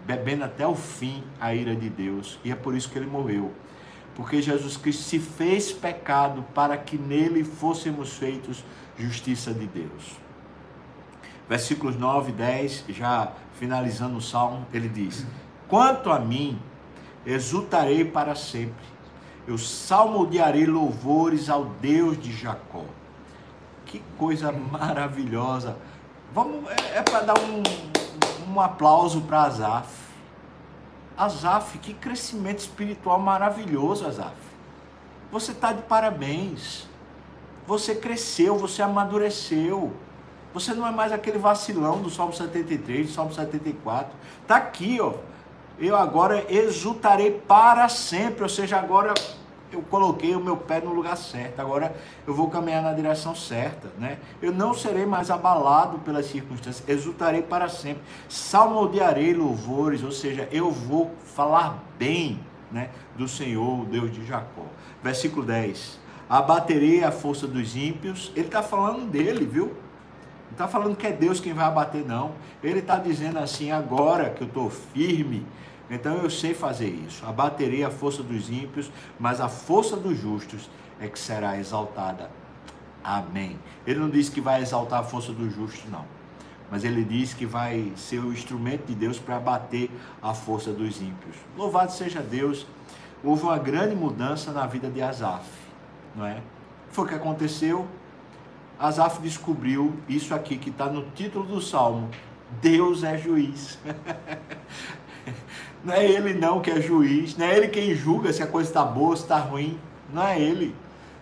bebendo 0.05 0.43
até 0.43 0.65
o 0.65 0.75
fim 0.75 1.23
a 1.39 1.53
ira 1.53 1.75
de 1.75 1.89
Deus, 1.89 2.39
e 2.43 2.51
é 2.51 2.55
por 2.55 2.75
isso 2.75 2.89
que 2.89 2.97
ele 2.97 3.07
morreu. 3.07 3.51
Porque 4.15 4.41
Jesus 4.41 4.77
Cristo 4.77 5.03
se 5.03 5.19
fez 5.19 5.71
pecado 5.71 6.43
para 6.53 6.77
que 6.77 6.97
nele 6.97 7.43
fôssemos 7.43 8.13
feitos 8.13 8.63
justiça 8.97 9.53
de 9.53 9.65
Deus. 9.65 10.19
Versículos 11.47 11.97
9 11.97 12.31
e 12.31 12.33
10, 12.33 12.85
já 12.89 13.31
finalizando 13.53 14.17
o 14.17 14.21
salmo, 14.21 14.65
ele 14.73 14.87
diz: 14.87 15.25
Quanto 15.67 16.11
a 16.11 16.19
mim, 16.19 16.59
exultarei 17.25 18.05
para 18.05 18.35
sempre, 18.35 18.85
eu 19.47 19.57
salmodiarei 19.57 20.65
louvores 20.65 21.49
ao 21.49 21.65
Deus 21.65 22.21
de 22.21 22.31
Jacó. 22.31 22.85
Que 23.91 24.01
coisa 24.17 24.53
maravilhosa! 24.53 25.75
Vamos, 26.33 26.63
é, 26.71 26.99
é 26.99 27.01
para 27.01 27.19
dar 27.19 27.37
um, 27.37 27.61
um 28.49 28.61
aplauso 28.61 29.19
para 29.23 29.41
Azaf. 29.41 29.89
Azaf, 31.17 31.77
que 31.77 31.93
crescimento 31.93 32.59
espiritual 32.59 33.19
maravilhoso, 33.19 34.07
Azaf. 34.07 34.37
Você 35.29 35.51
está 35.51 35.73
de 35.73 35.81
parabéns. 35.81 36.87
Você 37.67 37.93
cresceu, 37.93 38.57
você 38.57 38.81
amadureceu. 38.81 39.93
Você 40.53 40.73
não 40.73 40.87
é 40.87 40.91
mais 40.91 41.11
aquele 41.11 41.37
vacilão 41.37 42.01
do 42.01 42.09
Salmo 42.09 42.31
73, 42.31 43.07
do 43.07 43.11
Salmo 43.11 43.33
74. 43.33 44.09
Está 44.41 44.55
aqui, 44.55 45.01
ó. 45.01 45.15
Eu 45.77 45.97
agora 45.97 46.45
exultarei 46.49 47.31
para 47.31 47.89
sempre. 47.89 48.43
Ou 48.43 48.49
seja, 48.49 48.77
agora 48.77 49.13
eu 49.71 49.81
coloquei 49.83 50.35
o 50.35 50.39
meu 50.39 50.57
pé 50.57 50.81
no 50.81 50.93
lugar 50.93 51.15
certo, 51.17 51.59
agora 51.59 51.95
eu 52.27 52.33
vou 52.33 52.49
caminhar 52.49 52.81
na 52.81 52.93
direção 52.93 53.33
certa, 53.35 53.89
né? 53.97 54.17
Eu 54.41 54.51
não 54.51 54.73
serei 54.73 55.05
mais 55.05 55.31
abalado 55.31 55.99
pelas 55.99 56.25
circunstâncias, 56.25 56.87
exultarei 56.87 57.41
para 57.41 57.69
sempre, 57.69 58.03
salmodiarei 58.27 59.33
louvores, 59.33 60.03
ou 60.03 60.11
seja, 60.11 60.47
eu 60.51 60.71
vou 60.71 61.11
falar 61.35 61.83
bem, 61.97 62.39
né, 62.71 62.89
do 63.17 63.27
Senhor, 63.27 63.81
o 63.81 63.85
Deus 63.85 64.11
de 64.11 64.25
Jacó. 64.25 64.65
Versículo 65.03 65.45
10. 65.45 65.99
Abaterei 66.29 67.03
a 67.03 67.11
força 67.11 67.45
dos 67.45 67.75
ímpios. 67.75 68.31
Ele 68.35 68.45
está 68.45 68.63
falando 68.63 69.09
dele, 69.09 69.45
viu? 69.45 69.65
Não 69.65 70.51
está 70.51 70.67
falando 70.67 70.95
que 70.95 71.05
é 71.05 71.11
Deus 71.11 71.39
quem 71.39 71.53
vai 71.53 71.65
abater, 71.65 72.05
não. 72.05 72.31
Ele 72.63 72.79
está 72.79 72.97
dizendo 72.97 73.39
assim: 73.39 73.71
agora 73.71 74.29
que 74.29 74.41
eu 74.41 74.47
estou 74.47 74.69
firme, 74.69 75.45
então 75.91 76.15
eu 76.15 76.29
sei 76.29 76.53
fazer 76.53 76.87
isso. 76.87 77.25
Abaterei 77.25 77.83
a 77.83 77.91
força 77.91 78.23
dos 78.23 78.49
ímpios, 78.49 78.89
mas 79.19 79.41
a 79.41 79.49
força 79.49 79.97
dos 79.97 80.17
justos 80.17 80.69
é 81.01 81.07
que 81.07 81.19
será 81.19 81.59
exaltada. 81.59 82.31
Amém. 83.03 83.59
Ele 83.85 83.99
não 83.99 84.09
diz 84.09 84.29
que 84.29 84.39
vai 84.39 84.61
exaltar 84.61 85.01
a 85.01 85.03
força 85.03 85.33
dos 85.33 85.53
justos, 85.53 85.83
não. 85.91 86.05
Mas 86.71 86.85
ele 86.85 87.03
diz 87.03 87.33
que 87.33 87.45
vai 87.45 87.91
ser 87.97 88.19
o 88.19 88.31
instrumento 88.31 88.85
de 88.85 88.95
Deus 88.95 89.19
para 89.19 89.35
abater 89.35 89.91
a 90.21 90.33
força 90.33 90.71
dos 90.71 91.01
ímpios. 91.01 91.35
Louvado 91.57 91.91
seja 91.91 92.21
Deus. 92.21 92.65
Houve 93.21 93.43
uma 93.43 93.57
grande 93.57 93.93
mudança 93.93 94.53
na 94.53 94.65
vida 94.65 94.89
de 94.89 95.01
Asaf, 95.01 95.45
não 96.15 96.25
é? 96.25 96.41
Foi 96.89 97.03
o 97.03 97.07
que 97.07 97.15
aconteceu. 97.15 97.85
Asaf 98.79 99.21
descobriu 99.21 99.93
isso 100.07 100.33
aqui 100.33 100.57
que 100.57 100.69
está 100.69 100.87
no 100.87 101.03
título 101.11 101.45
do 101.45 101.61
salmo: 101.61 102.09
Deus 102.61 103.03
é 103.03 103.17
juiz. 103.17 103.77
Não 105.83 105.93
é 105.93 106.05
ele 106.05 106.33
não 106.33 106.61
que 106.61 106.69
é 106.69 106.79
juiz, 106.79 107.35
não 107.35 107.45
é 107.45 107.57
ele 107.57 107.67
quem 107.67 107.95
julga 107.95 108.31
se 108.31 108.43
a 108.43 108.47
coisa 108.47 108.69
está 108.69 108.83
boa, 108.83 109.15
se 109.15 109.23
está 109.23 109.39
ruim. 109.39 109.79
Não 110.13 110.25
é 110.25 110.39
ele. 110.39 110.75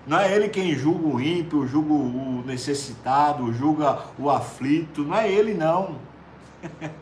Não 0.05 0.19
é 0.19 0.35
ele 0.35 0.49
quem 0.49 0.75
julga 0.75 1.07
o 1.07 1.21
ímpio, 1.21 1.67
julga 1.67 1.93
o 1.93 2.43
necessitado, 2.45 3.53
julga 3.53 3.99
o 4.17 4.29
aflito. 4.29 5.03
Não 5.03 5.15
é 5.15 5.31
ele 5.31 5.53
não. 5.53 5.95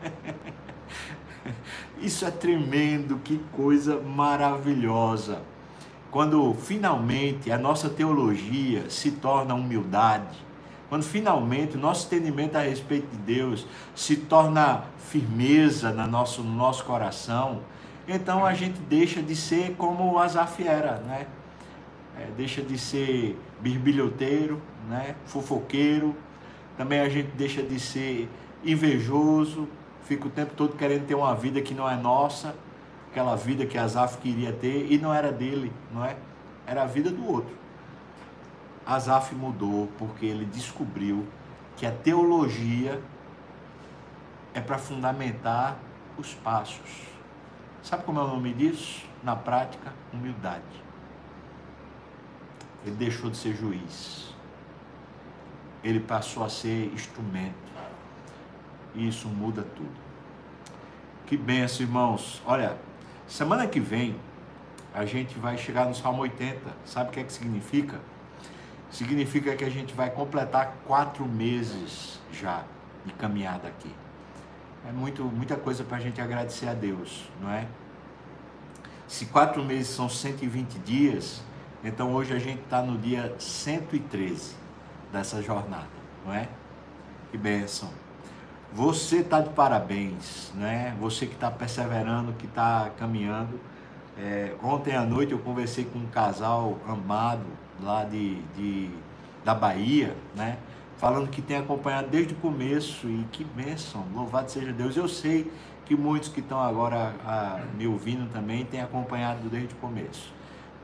Isso 2.00 2.24
é 2.24 2.30
tremendo, 2.30 3.18
que 3.24 3.38
coisa 3.52 4.00
maravilhosa. 4.00 5.42
Quando 6.10 6.54
finalmente 6.54 7.50
a 7.50 7.58
nossa 7.58 7.88
teologia 7.88 8.88
se 8.88 9.10
torna 9.10 9.54
humildade, 9.54 10.38
quando 10.88 11.02
finalmente 11.02 11.76
o 11.76 11.80
nosso 11.80 12.06
entendimento 12.06 12.56
a 12.56 12.60
respeito 12.60 13.06
de 13.08 13.18
Deus 13.18 13.66
se 13.94 14.16
torna 14.16 14.84
firmeza 14.98 15.92
no 15.92 16.06
nosso, 16.06 16.42
no 16.42 16.54
nosso 16.54 16.84
coração, 16.84 17.60
então 18.06 18.44
a 18.44 18.54
gente 18.54 18.78
deixa 18.80 19.22
de 19.22 19.36
ser 19.36 19.74
como 19.76 20.12
o 20.12 20.18
Azaf 20.18 20.66
era, 20.66 20.96
né? 21.00 21.26
É, 22.18 22.26
deixa 22.36 22.62
de 22.62 22.78
ser 22.78 23.38
birbilhoteiro, 23.60 24.60
né? 24.88 25.14
fofoqueiro, 25.26 26.16
também 26.76 27.00
a 27.00 27.08
gente 27.08 27.28
deixa 27.36 27.62
de 27.62 27.78
ser 27.78 28.28
invejoso, 28.64 29.68
fica 30.04 30.26
o 30.26 30.30
tempo 30.30 30.54
todo 30.56 30.76
querendo 30.76 31.06
ter 31.06 31.14
uma 31.14 31.34
vida 31.34 31.60
que 31.60 31.74
não 31.74 31.88
é 31.88 31.96
nossa, 31.96 32.54
aquela 33.10 33.36
vida 33.36 33.66
que 33.66 33.76
Azaf 33.76 34.18
queria 34.18 34.52
ter 34.52 34.90
e 34.90 34.98
não 34.98 35.12
era 35.12 35.30
dele, 35.30 35.72
não 35.92 36.04
é? 36.04 36.16
Era 36.66 36.82
a 36.82 36.86
vida 36.86 37.10
do 37.10 37.26
outro. 37.26 37.57
Asaf 38.88 39.34
mudou 39.34 39.86
porque 39.98 40.24
ele 40.24 40.46
descobriu 40.46 41.28
que 41.76 41.84
a 41.84 41.92
teologia 41.92 43.02
é 44.54 44.62
para 44.62 44.78
fundamentar 44.78 45.76
os 46.16 46.32
passos. 46.32 47.02
Sabe 47.82 48.04
como 48.04 48.18
é 48.18 48.22
o 48.22 48.28
nome 48.28 48.54
disso? 48.54 49.04
Na 49.22 49.36
prática, 49.36 49.92
humildade. 50.10 50.64
Ele 52.82 52.96
deixou 52.96 53.28
de 53.28 53.36
ser 53.36 53.54
juiz. 53.54 54.34
Ele 55.84 56.00
passou 56.00 56.42
a 56.42 56.48
ser 56.48 56.90
instrumento. 56.94 57.68
E 58.94 59.06
isso 59.06 59.28
muda 59.28 59.64
tudo. 59.76 60.00
Que 61.26 61.36
benção, 61.36 61.84
irmãos. 61.84 62.40
Olha, 62.46 62.78
semana 63.26 63.66
que 63.66 63.80
vem 63.80 64.18
a 64.94 65.04
gente 65.04 65.38
vai 65.38 65.58
chegar 65.58 65.84
no 65.84 65.94
Salmo 65.94 66.22
80. 66.22 66.58
Sabe 66.86 67.10
o 67.10 67.12
que 67.12 67.20
é 67.20 67.24
que 67.24 67.32
significa? 67.34 68.00
Significa 68.90 69.54
que 69.54 69.64
a 69.64 69.70
gente 69.70 69.92
vai 69.94 70.10
completar 70.10 70.76
quatro 70.86 71.26
meses 71.26 72.18
já 72.32 72.64
de 73.04 73.12
caminhada 73.12 73.68
aqui. 73.68 73.94
É 74.88 74.92
muito, 74.92 75.22
muita 75.24 75.56
coisa 75.56 75.84
para 75.84 75.98
a 75.98 76.00
gente 76.00 76.20
agradecer 76.20 76.68
a 76.68 76.74
Deus, 76.74 77.28
não 77.40 77.50
é? 77.50 77.66
Se 79.06 79.26
quatro 79.26 79.62
meses 79.62 79.88
são 79.88 80.08
120 80.08 80.78
dias, 80.78 81.42
então 81.82 82.12
hoje 82.14 82.34
a 82.34 82.38
gente 82.38 82.62
está 82.62 82.82
no 82.82 82.96
dia 82.96 83.34
113 83.38 84.54
dessa 85.12 85.42
jornada, 85.42 85.88
não 86.24 86.34
é? 86.34 86.48
Que 87.30 87.36
bênção. 87.36 87.90
Você 88.72 89.18
está 89.18 89.40
de 89.40 89.50
parabéns, 89.50 90.52
né? 90.54 90.94
Você 91.00 91.26
que 91.26 91.34
está 91.34 91.50
perseverando, 91.50 92.32
que 92.34 92.46
está 92.46 92.90
caminhando. 92.98 93.58
É, 94.16 94.54
ontem 94.62 94.94
à 94.94 95.02
noite 95.02 95.32
eu 95.32 95.38
conversei 95.38 95.84
com 95.84 95.98
um 95.98 96.06
casal 96.06 96.78
amado 96.86 97.46
lá 97.82 98.04
de, 98.04 98.40
de, 98.56 98.90
da 99.44 99.54
Bahia, 99.54 100.16
né? 100.34 100.58
Falando 100.96 101.28
que 101.28 101.40
tem 101.40 101.56
acompanhado 101.56 102.08
desde 102.08 102.34
o 102.34 102.36
começo 102.36 103.06
e 103.06 103.24
que 103.30 103.44
bênção, 103.44 104.04
louvado 104.14 104.50
seja 104.50 104.72
Deus. 104.72 104.96
Eu 104.96 105.06
sei 105.06 105.50
que 105.86 105.96
muitos 105.96 106.28
que 106.28 106.40
estão 106.40 106.60
agora 106.60 107.14
a, 107.24 107.60
me 107.76 107.86
ouvindo 107.86 108.30
também 108.30 108.64
têm 108.64 108.82
acompanhado 108.82 109.48
desde 109.48 109.74
o 109.74 109.76
começo. 109.78 110.32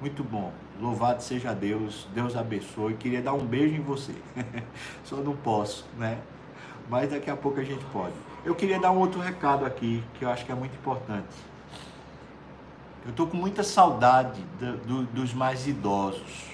Muito 0.01 0.25
bom, 0.25 0.53
louvado 0.81 1.23
seja 1.23 1.53
Deus, 1.53 2.09
Deus 2.15 2.37
abençoe. 2.37 2.95
Queria 2.95 3.21
dar 3.21 3.35
um 3.35 3.45
beijo 3.45 3.75
em 3.75 3.81
você, 3.81 4.15
só 5.05 5.17
não 5.17 5.37
posso, 5.37 5.85
né? 5.99 6.19
Mas 6.89 7.11
daqui 7.11 7.31
a 7.31 7.37
pouco 7.37 7.61
a 7.61 7.65
gente 7.65 7.85
pode. 7.87 8.15
Eu 8.45 8.55
queria 8.55 8.79
dar 8.79 8.93
um 8.93 8.99
outro 8.99 9.21
recado 9.21 9.65
aqui 9.65 10.03
que 10.15 10.25
eu 10.25 10.31
acho 10.31 10.45
que 10.45 10.53
é 10.53 10.55
muito 10.55 10.75
importante. 10.75 11.35
Eu 13.05 13.11
estou 13.11 13.27
com 13.27 13.37
muita 13.37 13.63
saudade 13.63 14.41
do, 14.59 14.77
do, 14.79 15.03
dos 15.05 15.35
mais 15.35 15.67
idosos, 15.67 16.53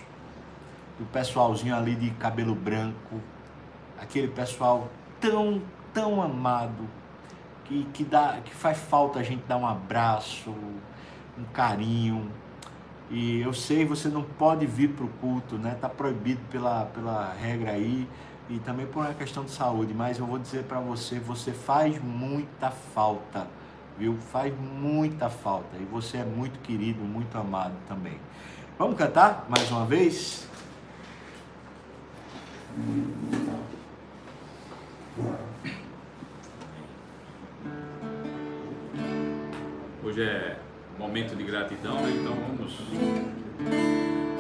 do 1.01 1.07
pessoalzinho 1.07 1.75
ali 1.75 1.97
de 1.97 2.11
cabelo 2.11 2.55
branco, 2.55 3.21
aquele 4.01 4.29
pessoal 4.29 4.89
tão, 5.21 5.61
tão 5.93 6.23
amado, 6.23 6.87
que, 7.65 7.85
que, 7.93 8.05
dá, 8.05 8.39
que 8.45 8.55
faz 8.55 8.79
falta 8.79 9.19
a 9.19 9.23
gente 9.23 9.43
dar 9.49 9.57
um 9.57 9.67
abraço, 9.67 10.51
um 11.39 11.45
carinho. 11.53 12.31
E 13.11 13.41
eu 13.41 13.53
sei, 13.53 13.85
você 13.85 14.09
não 14.09 14.23
pode 14.23 14.67
vir 14.67 14.91
para 14.91 15.05
o 15.05 15.09
culto, 15.09 15.57
né? 15.57 15.73
Está 15.73 15.89
proibido 15.89 16.41
pela, 16.51 16.85
pela 16.85 17.33
regra 17.33 17.73
aí 17.73 18.07
e 18.49 18.59
também 18.59 18.87
por 18.87 19.05
uma 19.05 19.15
questão 19.15 19.45
de 19.45 19.51
saúde, 19.51 19.95
mas 19.95 20.19
eu 20.19 20.27
vou 20.27 20.39
dizer 20.39 20.65
para 20.65 20.81
você, 20.81 21.19
você 21.19 21.53
faz 21.53 22.01
muita 22.03 22.71
falta 22.71 23.49
viu? 24.01 24.17
Faz 24.33 24.53
muita 24.59 25.29
falta 25.29 25.77
e 25.79 25.85
você 25.85 26.17
é 26.17 26.25
muito 26.25 26.59
querido, 26.61 27.03
muito 27.03 27.37
amado 27.37 27.75
também. 27.87 28.19
Vamos 28.79 28.97
cantar 28.97 29.45
mais 29.47 29.71
uma 29.71 29.85
vez? 29.85 30.49
Hoje 40.03 40.23
é 40.23 40.57
momento 40.99 41.37
de 41.37 41.45
gratidão, 41.45 41.95
né? 41.97 42.11
então 42.21 42.35
vamos. 42.35 42.77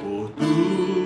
Por 0.02 0.30
tudo 0.30 0.99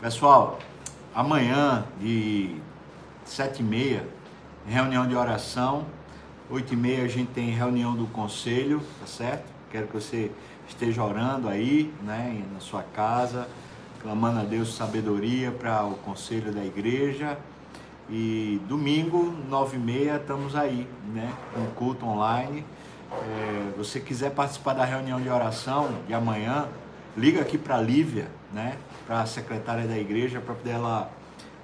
Pessoal, 0.00 0.58
amanhã 1.14 1.84
de 2.00 2.56
sete 3.22 3.60
e 3.60 3.62
meia, 3.62 4.02
reunião 4.66 5.06
de 5.06 5.14
oração. 5.14 5.84
Oito 6.48 6.72
e 6.72 6.76
meia 6.76 7.04
a 7.04 7.06
gente 7.06 7.32
tem 7.32 7.50
reunião 7.50 7.94
do 7.94 8.06
conselho, 8.06 8.80
tá 8.98 9.06
certo? 9.06 9.44
Quero 9.70 9.88
que 9.88 9.92
você 9.92 10.30
esteja 10.66 11.04
orando 11.04 11.50
aí, 11.50 11.92
né, 12.02 12.42
na 12.50 12.60
sua 12.60 12.82
casa, 12.82 13.46
clamando 14.00 14.40
a 14.40 14.42
Deus 14.42 14.74
sabedoria 14.74 15.50
para 15.52 15.84
o 15.84 15.96
conselho 15.96 16.50
da 16.50 16.64
igreja. 16.64 17.36
E 18.08 18.58
domingo, 18.66 19.30
nove 19.50 19.76
e 19.76 19.80
meia, 19.80 20.16
estamos 20.16 20.56
aí, 20.56 20.88
né, 21.12 21.30
com 21.52 21.66
culto 21.72 22.06
online. 22.06 22.64
É, 23.12 23.72
você 23.76 24.00
quiser 24.00 24.30
participar 24.30 24.72
da 24.72 24.84
reunião 24.86 25.20
de 25.20 25.28
oração 25.28 25.90
de 26.06 26.14
amanhã, 26.14 26.68
liga 27.16 27.40
aqui 27.40 27.58
para 27.58 27.76
a 27.76 27.80
Lívia, 27.80 28.28
né? 28.52 28.76
para 29.06 29.22
a 29.22 29.26
secretária 29.26 29.88
da 29.88 29.98
igreja 29.98 30.40
para 30.40 30.54
poder 30.54 30.70
ela 30.70 31.10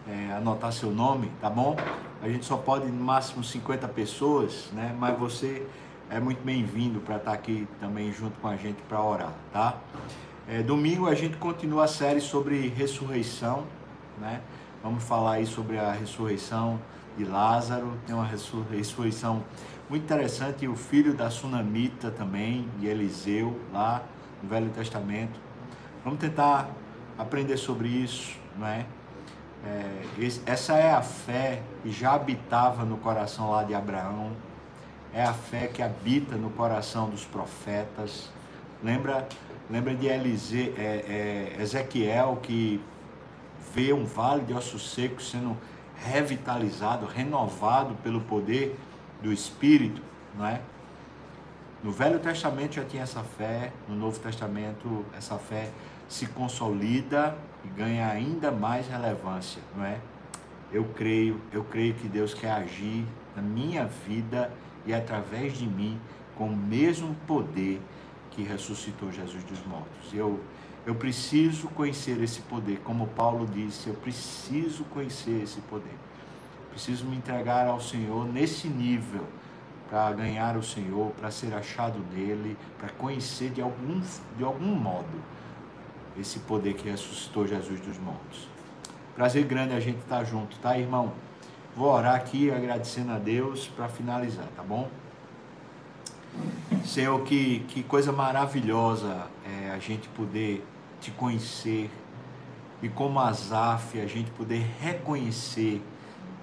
é, 0.09 0.33
anotar 0.33 0.73
seu 0.73 0.91
nome, 0.91 1.31
tá 1.41 1.49
bom? 1.49 1.77
A 2.21 2.29
gente 2.29 2.45
só 2.45 2.57
pode 2.57 2.87
no 2.87 3.05
máximo 3.05 3.45
50 3.45 3.87
pessoas, 3.89 4.69
né? 4.73 4.95
Mas 4.99 5.17
você 5.19 5.65
é 6.11 6.19
muito 6.19 6.43
bem-vindo 6.45 7.01
para 7.01 7.17
estar 7.17 7.31
tá 7.31 7.37
aqui 7.37 7.69
também 7.81 8.13
junto 8.13 8.39
com 8.41 8.49
a 8.49 8.57
gente 8.57 8.83
para 8.89 9.01
orar, 9.01 9.33
tá? 9.53 9.77
É, 10.49 10.63
domingo 10.63 11.07
a 11.07 11.15
gente 11.15 11.37
continua 11.37 11.85
a 11.85 11.89
série 11.89 12.21
sobre 12.21 12.69
ressurreição, 12.69 13.65
né? 14.19 14.41
Vamos 14.83 15.05
falar 15.05 15.35
aí 15.35 15.47
sobre 15.47 15.79
a 15.79 15.93
ressurreição 15.93 16.81
de 17.17 17.25
Lázaro, 17.25 17.93
tem 18.07 18.15
uma 18.15 18.27
ressurreição 18.27 19.43
muito 19.89 20.03
interessante, 20.03 20.67
o 20.67 20.75
filho 20.75 21.15
da 21.15 21.31
Sunamita 21.31 22.11
também, 22.11 22.69
de 22.79 22.87
Eliseu, 22.87 23.57
lá 23.73 24.03
no 24.43 24.49
Velho 24.49 24.71
Testamento. 24.71 25.39
Vamos 26.05 26.21
tentar 26.21 26.69
aprender 27.19 27.57
sobre 27.57 27.89
isso, 27.89 28.37
não 28.57 28.67
é? 28.67 28.87
é 29.65 30.03
essa 30.47 30.75
é 30.75 30.93
a 30.93 31.03
fé 31.03 31.63
que 31.83 31.91
já 31.91 32.15
habitava 32.15 32.85
no 32.85 32.97
coração 32.97 33.51
lá 33.51 33.65
de 33.65 33.75
Abraão, 33.75 34.33
é 35.13 35.25
a 35.25 35.33
fé 35.33 35.67
que 35.67 35.83
habita 35.83 36.37
no 36.37 36.51
coração 36.51 37.09
dos 37.09 37.25
profetas. 37.25 38.31
Lembra, 38.83 39.27
lembra 39.71 39.95
de 39.95 40.07
Elise, 40.07 40.75
é, 40.77 41.55
é, 41.59 41.63
Ezequiel 41.63 42.39
que 42.43 42.81
vê 43.75 43.93
um 43.93 44.05
vale 44.05 44.43
de 44.45 44.53
ossos 44.53 44.93
secos 44.93 45.31
sendo 45.31 45.57
revitalizado, 45.97 47.07
renovado 47.07 47.95
pelo 48.03 48.21
poder 48.21 48.79
do 49.23 49.33
Espírito, 49.33 50.03
não 50.37 50.47
é? 50.47 50.61
No 51.83 51.91
Velho 51.91 52.19
Testamento 52.19 52.75
já 52.75 52.85
tinha 52.85 53.03
essa 53.03 53.23
fé, 53.23 53.73
no 53.89 53.95
Novo 53.95 54.19
Testamento 54.19 55.05
essa 55.17 55.39
fé 55.39 55.71
se 56.09 56.27
consolida 56.27 57.37
e 57.65 57.69
ganha 57.69 58.09
ainda 58.09 58.51
mais 58.51 58.89
relevância, 58.89 59.63
não 59.77 59.85
é? 59.85 59.99
Eu 60.73 60.85
creio, 60.95 61.41
eu 61.53 61.65
creio 61.65 61.95
que 61.95 62.09
Deus 62.09 62.35
quer 62.35 62.51
agir 62.51 63.07
na 63.35 63.43
minha 63.43 63.85
vida 63.85 64.51
e 64.85 64.93
através 64.93 65.57
de 65.57 65.67
mim 65.67 66.01
com 66.35 66.49
o 66.49 66.57
mesmo 66.57 67.15
poder 67.27 67.81
que 68.31 68.43
ressuscitou 68.43 69.13
Jesus 69.13 69.45
dos 69.45 69.65
mortos. 69.67 70.13
Eu 70.13 70.41
eu 70.87 70.95
preciso 70.95 71.67
conhecer 71.71 72.23
esse 72.23 72.41
poder, 72.43 72.79
como 72.85 73.09
Paulo 73.09 73.45
disse, 73.45 73.89
eu 73.89 73.95
preciso 73.95 74.85
conhecer 74.85 75.43
esse 75.43 75.61
poder. 75.63 75.97
Preciso 76.71 77.05
me 77.07 77.17
entregar 77.17 77.67
ao 77.67 77.81
Senhor 77.81 78.25
nesse 78.25 78.69
nível 78.69 79.27
para 79.89 80.13
ganhar 80.13 80.57
o 80.57 80.63
Senhor, 80.63 81.13
para 81.13 81.31
ser 81.31 81.55
achado 81.55 81.99
dele, 82.15 82.57
para 82.79 82.89
conhecer 82.91 83.51
de 83.51 83.61
algum, 83.61 84.01
de 84.37 84.45
algum 84.45 84.75
modo 84.75 85.23
esse 86.19 86.41
poder 86.41 86.75
que 86.75 86.89
ressuscitou 86.89 87.47
Jesus 87.47 87.81
dos 87.81 87.99
mortos. 87.99 88.49
Prazer 89.15 89.45
grande 89.45 89.75
a 89.75 89.81
gente 89.81 89.99
estar 89.99 90.19
tá 90.19 90.25
junto, 90.25 90.59
tá, 90.59 90.77
irmão? 90.79 91.13
Vou 91.77 91.89
orar 91.89 92.15
aqui 92.15 92.51
agradecendo 92.51 93.13
a 93.13 93.19
Deus 93.19 93.69
para 93.69 93.89
finalizar, 93.89 94.47
tá 94.57 94.63
bom? 94.63 94.89
Senhor, 96.85 97.21
que, 97.23 97.61
que 97.69 97.83
coisa 97.83 98.13
maravilhosa 98.13 99.27
é 99.45 99.71
a 99.71 99.79
gente 99.79 100.09
poder 100.09 100.65
te 101.01 101.11
conhecer 101.11 101.91
e 102.83 102.89
como 102.89 103.19
Azaf 103.21 104.01
a 104.01 104.07
gente 104.07 104.31
poder 104.33 104.67
reconhecer 104.81 105.83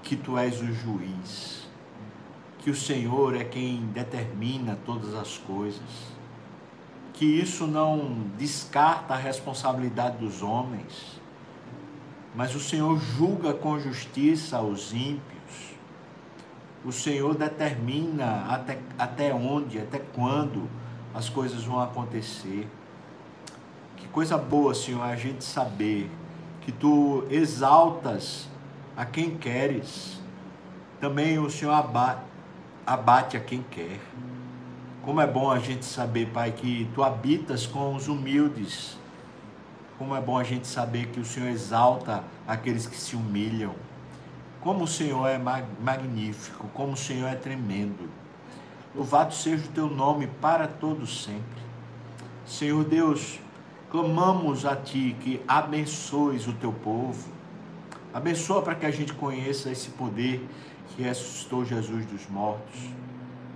que 0.01 0.15
tu 0.15 0.37
és 0.37 0.61
o 0.61 0.73
juiz, 0.73 1.62
que 2.63 2.69
o 2.69 2.75
Senhor 2.75 3.35
é 3.35 3.43
quem 3.43 3.87
determina 3.87 4.79
todas 4.85 5.13
as 5.13 5.37
coisas, 5.37 5.81
que 7.11 7.25
isso 7.25 7.67
não 7.67 8.25
descarta 8.37 9.13
a 9.13 9.17
responsabilidade 9.17 10.17
dos 10.17 10.41
homens, 10.41 11.19
mas 12.33 12.55
o 12.55 12.61
Senhor 12.61 12.97
julga 12.97 13.53
com 13.53 13.77
justiça 13.79 14.61
os 14.61 14.93
ímpios. 14.93 15.73
O 16.85 16.91
Senhor 16.91 17.35
determina 17.35 18.45
até, 18.47 18.79
até 18.97 19.33
onde, 19.33 19.79
até 19.79 19.99
quando 19.99 20.69
as 21.13 21.27
coisas 21.29 21.65
vão 21.65 21.81
acontecer. 21.81 22.67
Que 23.97 24.07
coisa 24.07 24.37
boa, 24.37 24.73
Senhor, 24.73 25.01
a 25.03 25.15
gente 25.17 25.43
saber 25.43 26.09
que 26.61 26.71
tu 26.71 27.25
exaltas 27.29 28.47
a 28.95 29.05
quem 29.05 29.37
queres. 29.37 30.19
Também 30.99 31.37
o 31.37 31.49
Senhor 31.49 31.73
abate, 31.73 32.32
abate 32.85 33.37
a 33.37 33.39
quem 33.39 33.63
quer. 33.69 33.99
Como 35.03 35.19
é 35.19 35.27
bom 35.27 35.51
a 35.51 35.59
gente 35.59 35.85
saber, 35.85 36.27
Pai, 36.27 36.51
que 36.51 36.89
tu 36.93 37.03
habitas 37.03 37.65
com 37.65 37.95
os 37.95 38.07
humildes. 38.07 38.97
Como 39.97 40.15
é 40.15 40.21
bom 40.21 40.37
a 40.37 40.43
gente 40.43 40.67
saber 40.67 41.07
que 41.07 41.19
o 41.19 41.25
Senhor 41.25 41.49
exalta 41.49 42.23
aqueles 42.47 42.85
que 42.85 42.95
se 42.97 43.15
humilham. 43.15 43.73
Como 44.61 44.85
o 44.85 44.87
Senhor 44.87 45.27
é 45.27 45.37
magnífico, 45.37 46.67
como 46.73 46.93
o 46.93 46.97
Senhor 46.97 47.27
é 47.27 47.35
tremendo. 47.35 48.09
Louvado 48.95 49.33
seja 49.33 49.65
o 49.65 49.69
teu 49.69 49.89
nome 49.89 50.27
para 50.39 50.67
todos 50.67 51.23
sempre. 51.23 51.63
Senhor 52.45 52.83
Deus, 52.83 53.39
clamamos 53.89 54.65
a 54.65 54.75
Ti 54.75 55.15
que 55.19 55.41
abençoes 55.47 56.47
o 56.47 56.53
Teu 56.53 56.71
povo. 56.71 57.29
Abençoa 58.13 58.61
para 58.61 58.75
que 58.75 58.85
a 58.85 58.91
gente 58.91 59.13
conheça 59.13 59.71
esse 59.71 59.89
poder 59.89 60.47
que 60.89 61.03
ressuscitou 61.03 61.65
Jesus 61.65 62.05
dos 62.05 62.27
mortos. 62.27 62.79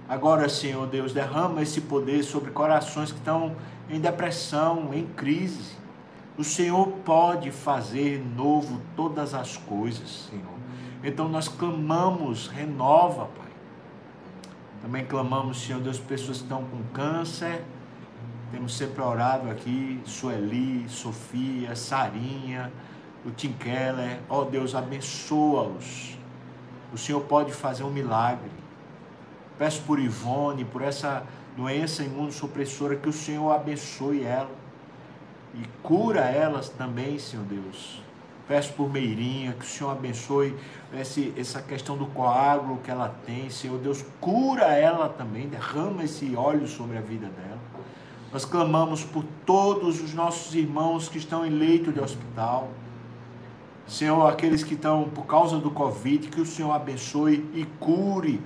Agora, 0.08 0.48
Senhor 0.48 0.88
Deus, 0.88 1.14
derrama 1.14 1.62
esse 1.62 1.82
poder 1.82 2.24
sobre 2.24 2.52
corações 2.52 3.12
que 3.12 3.18
estão 3.18 3.56
em 3.90 4.00
depressão, 4.00 4.94
em 4.94 5.06
crise. 5.06 5.76
O 6.38 6.44
Senhor 6.44 6.88
pode 7.04 7.52
fazer 7.52 8.24
novo 8.36 8.82
todas 8.96 9.34
as 9.34 9.58
coisas, 9.58 10.28
Senhor. 10.30 10.58
Então 11.04 11.28
nós 11.28 11.48
clamamos, 11.48 12.48
renova, 12.48 13.26
Pai. 13.26 13.48
Também 14.82 15.06
clamamos, 15.06 15.62
Senhor 15.62 15.82
Deus, 15.82 16.00
pessoas 16.00 16.38
que 16.38 16.44
estão 16.44 16.64
com 16.64 16.82
câncer, 16.94 17.64
temos 18.52 18.78
sempre 18.78 19.02
orado 19.02 19.50
aqui, 19.50 20.00
Sueli, 20.06 20.88
Sofia, 20.88 21.76
Sarinha, 21.76 22.72
o 23.26 23.32
Tim 23.32 23.52
Keller. 23.52 24.20
Ó 24.30 24.42
oh, 24.42 24.46
Deus, 24.46 24.74
abençoa-os. 24.74 26.17
O 26.94 26.98
Senhor 26.98 27.22
pode 27.22 27.52
fazer 27.52 27.84
um 27.84 27.90
milagre. 27.90 28.52
Peço 29.58 29.82
por 29.84 30.00
Ivone, 30.00 30.64
por 30.64 30.82
essa 30.82 31.24
doença 31.56 32.04
imunossupressora, 32.04 32.96
que 32.96 33.10
o 33.10 33.14
Senhor 33.14 33.52
abençoe 33.52 34.24
ela. 34.24 34.52
E 35.56 35.64
cura 35.82 36.22
elas 36.22 36.70
também, 36.70 37.18
Senhor 37.18 37.46
Deus. 37.46 38.02
Peço 38.48 38.72
por 38.74 38.90
Meirinha, 38.90 39.54
que 39.54 39.66
o 39.66 39.68
Senhor 39.68 39.92
abençoe 39.92 40.56
esse, 40.94 41.34
essa 41.36 41.62
questão 41.62 41.98
do 41.98 42.06
coágulo 42.06 42.80
que 42.84 42.90
ela 42.90 43.14
tem. 43.26 43.50
Senhor 43.50 43.78
Deus, 43.80 44.06
cura 44.22 44.68
ela 44.68 45.10
também, 45.10 45.50
derrama 45.50 46.04
esse 46.04 46.36
óleo 46.36 46.68
sobre 46.68 46.98
a 46.98 47.02
vida 47.02 47.28
dela. 47.28 47.60
Nós 48.32 48.46
clamamos 48.46 49.04
por 49.04 49.26
todos 49.46 50.02
os 50.02 50.14
nossos 50.14 50.54
irmãos 50.54 51.10
que 51.10 51.18
estão 51.18 51.46
em 51.46 51.50
leito 51.50 51.92
de 51.92 52.00
hospital. 52.00 52.70
Senhor, 53.88 54.28
aqueles 54.28 54.64
que 54.64 54.74
estão 54.74 55.06
por 55.06 55.26
causa 55.26 55.58
do 55.58 55.72
Covid, 55.72 56.28
que 56.28 56.42
o 56.42 56.46
Senhor 56.46 56.72
abençoe 56.72 57.50
e 57.54 57.66
cure. 57.80 58.42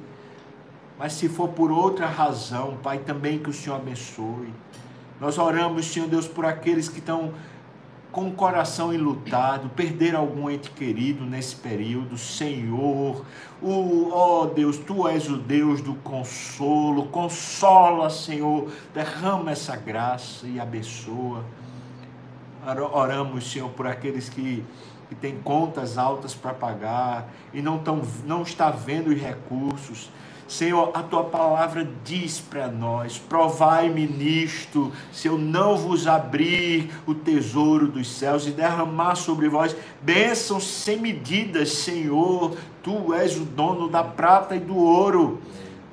Mas 0.99 1.13
se 1.13 1.27
for 1.27 1.49
por 1.49 1.71
outra 1.71 2.05
razão, 2.05 2.77
Pai, 2.83 2.99
também 2.99 3.39
que 3.39 3.49
o 3.49 3.53
Senhor 3.53 3.77
abençoe. 3.77 4.53
Nós 5.19 5.37
oramos, 5.37 5.87
Senhor 5.87 6.07
Deus, 6.07 6.27
por 6.27 6.45
aqueles 6.45 6.87
que 6.87 6.99
estão 6.99 7.33
com 8.11 8.27
o 8.27 8.31
coração 8.33 8.93
enlutado, 8.93 9.69
perder 9.69 10.15
algum 10.15 10.49
ente 10.49 10.69
querido 10.71 11.25
nesse 11.25 11.55
período, 11.55 12.17
Senhor, 12.17 13.25
o, 13.61 14.09
ó 14.11 14.43
oh 14.43 14.45
Deus, 14.47 14.77
Tu 14.77 15.07
és 15.07 15.29
o 15.29 15.37
Deus 15.37 15.81
do 15.81 15.95
consolo, 15.95 17.07
consola, 17.07 18.09
Senhor, 18.09 18.69
derrama 18.93 19.51
essa 19.51 19.75
graça 19.75 20.45
e 20.45 20.59
abençoa. 20.59 21.45
Oramos, 22.93 23.49
Senhor, 23.49 23.69
por 23.69 23.87
aqueles 23.87 24.29
que, 24.29 24.63
que 25.11 25.15
têm 25.15 25.35
contas 25.43 25.97
altas 25.97 26.33
para 26.33 26.53
pagar 26.53 27.29
e 27.53 27.61
não, 27.61 27.77
tão, 27.77 28.01
não 28.25 28.43
está 28.43 28.71
vendo 28.71 29.09
os 29.09 29.19
recursos. 29.19 30.09
Senhor, 30.47 30.91
a 30.93 31.03
tua 31.03 31.25
palavra 31.25 31.85
diz 32.05 32.39
para 32.39 32.69
nós: 32.69 33.17
provai-me 33.17 34.07
nisto, 34.07 34.89
se 35.11 35.27
eu 35.27 35.37
não 35.37 35.75
vos 35.75 36.07
abrir 36.07 36.89
o 37.05 37.13
tesouro 37.13 37.89
dos 37.89 38.09
céus 38.09 38.47
e 38.47 38.51
derramar 38.51 39.15
sobre 39.15 39.49
vós 39.49 39.75
bênçãos 40.01 40.63
sem 40.63 40.97
medidas, 40.97 41.73
Senhor, 41.73 42.55
tu 42.81 43.13
és 43.13 43.35
o 43.35 43.43
dono 43.43 43.89
da 43.89 44.05
prata 44.05 44.55
e 44.55 44.59
do 44.59 44.77
ouro. 44.77 45.41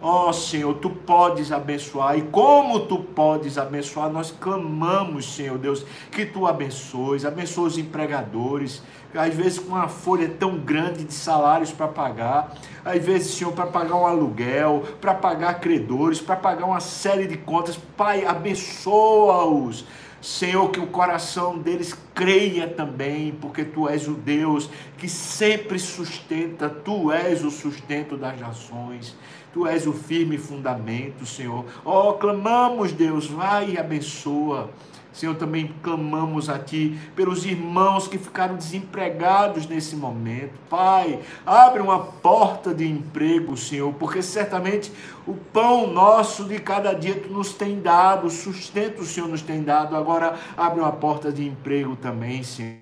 Ó 0.01 0.29
oh, 0.29 0.33
Senhor, 0.33 0.75
tu 0.75 0.91
podes 0.91 1.51
abençoar, 1.51 2.17
e 2.17 2.23
como 2.23 2.79
tu 2.87 2.99
podes 2.99 3.59
abençoar, 3.59 4.09
nós 4.09 4.31
clamamos, 4.31 5.35
Senhor 5.35 5.59
Deus, 5.59 5.85
que 6.13 6.25
tu 6.25 6.47
abençoes, 6.47 7.25
abençoe 7.25 7.67
os 7.67 7.79
empregadores, 7.79 8.81
às 9.13 9.35
vezes 9.35 9.59
com 9.59 9.71
uma 9.71 9.89
folha 9.89 10.29
tão 10.29 10.57
grande 10.57 11.03
de 11.03 11.13
salários 11.13 11.73
para 11.73 11.89
pagar, 11.89 12.55
às 12.85 13.05
vezes, 13.05 13.35
Senhor, 13.35 13.53
para 13.53 13.67
pagar 13.67 13.97
um 13.97 14.07
aluguel, 14.07 14.85
para 15.01 15.15
pagar 15.15 15.59
credores, 15.59 16.21
para 16.21 16.37
pagar 16.37 16.67
uma 16.67 16.81
série 16.81 17.27
de 17.27 17.37
contas, 17.37 17.77
Pai, 17.97 18.25
abençoa-os. 18.25 19.85
Senhor, 20.21 20.71
que 20.71 20.81
o 20.81 20.87
coração 20.89 21.59
deles 21.59 21.97
creia 22.13 22.67
também, 22.67 23.33
porque 23.41 23.65
tu 23.65 23.89
és 23.89 24.09
o 24.09 24.15
Deus 24.15 24.69
que 24.97 25.09
sempre 25.09 25.79
sustenta, 25.79 26.69
tu 26.69 27.13
és 27.13 27.45
o 27.45 27.51
sustento 27.53 28.17
das 28.17 28.39
nações. 28.41 29.17
Tu 29.53 29.67
és 29.67 29.87
o 29.87 29.93
firme 29.93 30.39
fundamento, 30.39 31.25
Senhor. 31.27 31.65
Oh, 31.85 32.15
clamamos, 32.15 32.93
Deus, 32.93 33.27
vai 33.27 33.71
e 33.71 33.79
abençoa. 33.79 34.71
Senhor, 35.13 35.35
também 35.35 35.75
clamamos 35.83 36.49
a 36.49 36.59
Ti 36.61 36.97
pelos 37.17 37.45
irmãos 37.45 38.07
que 38.07 38.17
ficaram 38.17 38.55
desempregados 38.55 39.67
nesse 39.67 39.97
momento. 39.97 40.53
Pai, 40.71 41.21
abre 41.45 41.83
uma 41.83 41.99
porta 41.99 42.73
de 42.73 42.87
emprego, 42.87 43.57
Senhor, 43.57 43.93
porque 43.95 44.23
certamente 44.23 44.93
o 45.27 45.35
pão 45.35 45.93
nosso 45.93 46.45
de 46.45 46.61
cada 46.61 46.93
dia 46.93 47.21
Tu 47.21 47.33
nos 47.33 47.53
tem 47.53 47.81
dado, 47.81 48.29
o 48.29 48.31
sustento 48.31 49.03
o 49.03 49.05
Senhor 49.05 49.29
nos 49.29 49.43
tem 49.43 49.63
dado. 49.63 49.97
Agora 49.97 50.39
abre 50.57 50.81
uma 50.81 50.93
porta 50.93 51.33
de 51.33 51.45
emprego 51.45 51.97
também, 51.97 52.45
Senhor. 52.45 52.79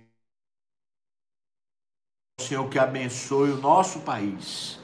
Senhor, 2.38 2.68
que 2.68 2.79
abençoe 2.79 3.50
o 3.50 3.57
nosso 3.57 4.00
país. 4.00 4.79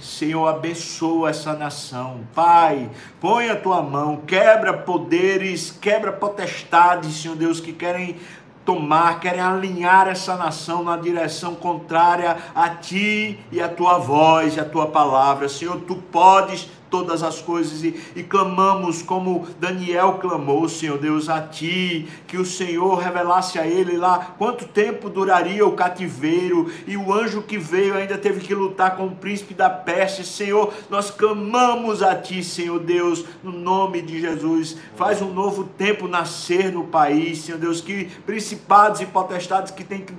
Senhor, 0.00 0.46
abençoa 0.46 1.30
essa 1.30 1.54
nação. 1.54 2.20
Pai, 2.34 2.90
põe 3.20 3.48
a 3.50 3.56
tua 3.56 3.82
mão, 3.82 4.18
quebra 4.26 4.72
poderes, 4.72 5.70
quebra 5.70 6.12
potestades, 6.12 7.14
Senhor 7.14 7.36
Deus, 7.36 7.60
que 7.60 7.72
querem 7.72 8.16
tomar, 8.64 9.20
querem 9.20 9.40
alinhar 9.40 10.08
essa 10.08 10.36
nação 10.36 10.82
na 10.82 10.96
direção 10.96 11.54
contrária 11.54 12.36
a 12.54 12.70
ti 12.70 13.38
e 13.52 13.60
a 13.60 13.68
tua 13.68 13.98
voz 13.98 14.56
e 14.56 14.60
a 14.60 14.64
tua 14.64 14.86
palavra. 14.86 15.48
Senhor, 15.48 15.80
tu 15.82 15.96
podes 15.96 16.68
todas 16.94 17.24
as 17.24 17.42
coisas 17.42 17.82
e, 17.82 17.92
e, 18.14 18.22
clamamos 18.22 19.02
como 19.02 19.48
Daniel 19.58 20.18
clamou, 20.20 20.68
Senhor 20.68 20.96
Deus, 20.96 21.28
a 21.28 21.40
Ti, 21.42 22.06
que 22.24 22.36
o 22.36 22.46
Senhor 22.46 22.94
revelasse 23.00 23.58
a 23.58 23.66
ele 23.66 23.96
lá 23.96 24.34
quanto 24.38 24.64
tempo 24.64 25.10
duraria 25.10 25.66
o 25.66 25.72
cativeiro 25.72 26.70
e 26.86 26.96
o 26.96 27.12
anjo 27.12 27.42
que 27.42 27.58
veio 27.58 27.96
ainda 27.96 28.16
teve 28.16 28.38
que 28.38 28.54
lutar 28.54 28.96
com 28.96 29.06
o 29.06 29.16
príncipe 29.16 29.54
da 29.54 29.68
peste. 29.68 30.24
Senhor, 30.24 30.72
nós 30.88 31.10
clamamos 31.10 32.00
a 32.00 32.14
Ti, 32.14 32.44
Senhor 32.44 32.78
Deus, 32.78 33.24
no 33.42 33.50
nome 33.50 34.00
de 34.00 34.20
Jesus. 34.20 34.76
Faz 34.94 35.20
um 35.20 35.34
novo 35.34 35.64
tempo 35.64 36.06
nascer 36.06 36.70
no 36.70 36.84
país, 36.84 37.38
Senhor 37.40 37.58
Deus, 37.58 37.80
que 37.80 38.04
principados 38.24 39.00
e 39.00 39.06
potestades 39.06 39.72
que 39.72 39.82
têm 39.82 40.02
que 40.02 40.14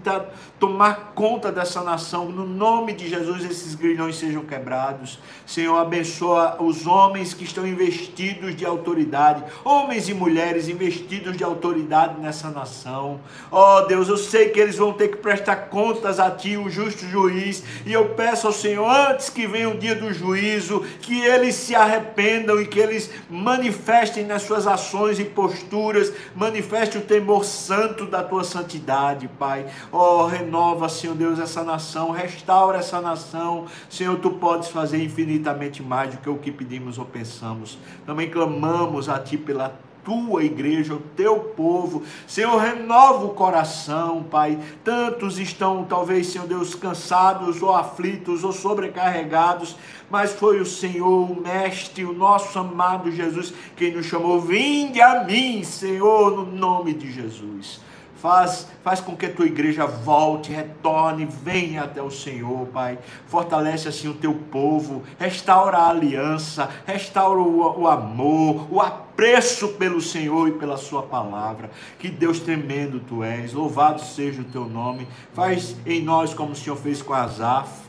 tomar 0.60 1.14
conta 1.16 1.54
dessa 1.54 1.82
nação, 1.82 2.26
no 2.26 2.46
nome 2.46 2.92
de 2.92 3.08
Jesus, 3.08 3.46
esses 3.46 3.76
grilhões 3.76 4.18
sejam 4.18 4.44
quebrados. 4.44 5.20
Senhor, 5.46 5.78
abençoa 5.78 6.58
os 6.66 6.86
homens 6.86 7.34
que 7.34 7.44
estão 7.44 7.66
investidos 7.66 8.56
de 8.56 8.66
autoridade, 8.66 9.44
homens 9.64 10.10
e 10.10 10.14
mulheres 10.14 10.68
investidos 10.68 11.38
de 11.38 11.44
autoridade 11.44 12.20
nessa 12.20 12.50
nação. 12.50 13.20
Ó 13.52 13.78
oh, 13.78 13.82
Deus, 13.86 14.08
eu 14.08 14.18
sei 14.18 14.50
que 14.50 14.60
eles 14.60 14.78
vão 14.78 14.94
ter 14.94 15.10
que 15.10 15.18
prestar 15.18 15.56
contas 15.70 16.20
a 16.20 16.30
Ti, 16.30 16.58
o 16.58 16.70
justo 16.70 17.06
juiz, 17.06 17.64
e 17.86 17.94
eu 17.94 18.10
peço 18.10 18.48
ao 18.48 18.54
Senhor, 18.54 18.90
antes 18.90 19.30
que 19.30 19.48
venha 19.48 19.70
o 19.70 19.78
dia 19.78 19.96
do 19.96 20.14
juízo, 20.14 20.84
que 21.02 21.22
eles 21.22 21.56
se 21.56 21.76
arrependam 21.76 22.60
e 22.60 22.68
que 22.68 22.80
eles 22.80 23.10
manifestem 23.30 24.26
nas 24.26 24.42
suas 24.42 24.68
ações 24.68 25.20
e 25.20 25.24
posturas, 25.24 26.12
manifeste 26.36 26.98
o 26.98 27.02
temor 27.02 27.46
santo 27.46 28.06
da 28.06 28.24
Tua 28.24 28.44
santidade, 28.44 29.30
Pai. 29.40 29.66
Ó, 29.92 30.24
oh, 30.24 30.28
renova, 30.28 30.90
Senhor 30.90 31.16
Deus, 31.16 31.40
essa 31.40 31.64
nação, 31.64 32.12
restaura 32.12 32.80
essa 32.80 33.00
nação. 33.00 33.66
Senhor, 33.90 34.18
Tu 34.26 34.32
podes 34.32 34.70
fazer 34.70 35.04
infinitamente 35.04 35.84
mais 35.84 36.12
do 36.12 36.18
que 36.18 36.30
o 36.30 36.38
que 36.38 36.52
pedimos 36.56 36.98
ou 36.98 37.06
pensamos. 37.06 37.78
Também 38.06 38.30
clamamos 38.30 39.10
a 39.10 39.20
Ti 39.20 39.38
pela 39.38 39.78
tua 40.06 40.44
igreja, 40.44 40.94
o 40.94 41.02
teu 41.16 41.40
povo. 41.40 42.04
Senhor, 42.28 42.56
renova 42.58 43.26
o 43.26 43.34
coração, 43.34 44.24
Pai. 44.24 44.58
Tantos 44.84 45.40
estão, 45.40 45.84
talvez, 45.84 46.28
Senhor 46.28 46.48
Deus, 46.48 46.76
cansados 46.76 47.62
ou 47.62 47.76
aflitos 47.76 48.44
ou 48.44 48.54
sobrecarregados, 48.54 49.76
mas 50.10 50.32
foi 50.32 50.62
o 50.62 50.66
Senhor, 50.66 51.32
o 51.32 51.42
Mestre, 51.42 52.06
o 52.06 52.14
nosso 52.14 52.58
amado 52.60 53.12
Jesus, 53.12 53.52
quem 53.76 53.92
nos 53.92 54.06
chamou. 54.06 54.40
Vinde 54.40 55.02
a 55.02 55.24
mim, 55.24 55.64
Senhor, 55.64 56.32
no 56.32 56.46
nome 56.46 56.94
de 56.94 57.12
Jesus. 57.12 57.85
Faz, 58.22 58.68
faz 58.84 59.02
com 59.02 59.16
que 59.16 59.26
a 59.26 59.34
tua 59.34 59.46
igreja 59.46 59.86
volte, 59.86 60.52
retorne, 60.52 61.28
venha 61.44 61.84
até 61.84 62.02
o 62.02 62.10
Senhor, 62.10 62.66
Pai. 62.68 62.98
Fortalece 63.28 63.88
assim 63.88 64.08
o 64.08 64.14
teu 64.14 64.34
povo, 64.34 65.04
restaura 65.20 65.78
a 65.78 65.90
aliança, 65.90 66.70
restaura 66.86 67.40
o, 67.40 67.82
o 67.82 67.88
amor, 67.88 68.68
o 68.72 68.82
apreço 68.82 69.70
pelo 69.74 70.02
Senhor 70.02 70.48
e 70.48 70.54
pela 70.54 70.78
Sua 70.78 71.04
palavra. 71.04 71.70
Que 72.00 72.10
Deus 72.10 72.40
tremendo 72.40 73.00
tu 73.00 73.24
és, 73.24 73.54
louvado 73.54 74.02
seja 74.02 74.42
o 74.42 74.46
teu 74.46 74.66
nome. 74.66 75.08
Faz 75.34 75.76
em 75.86 76.02
nós 76.02 76.34
como 76.34 76.54
o 76.54 76.56
Senhor 76.56 76.78
fez 76.78 77.02
com 77.02 77.14
Asaf 77.14 77.86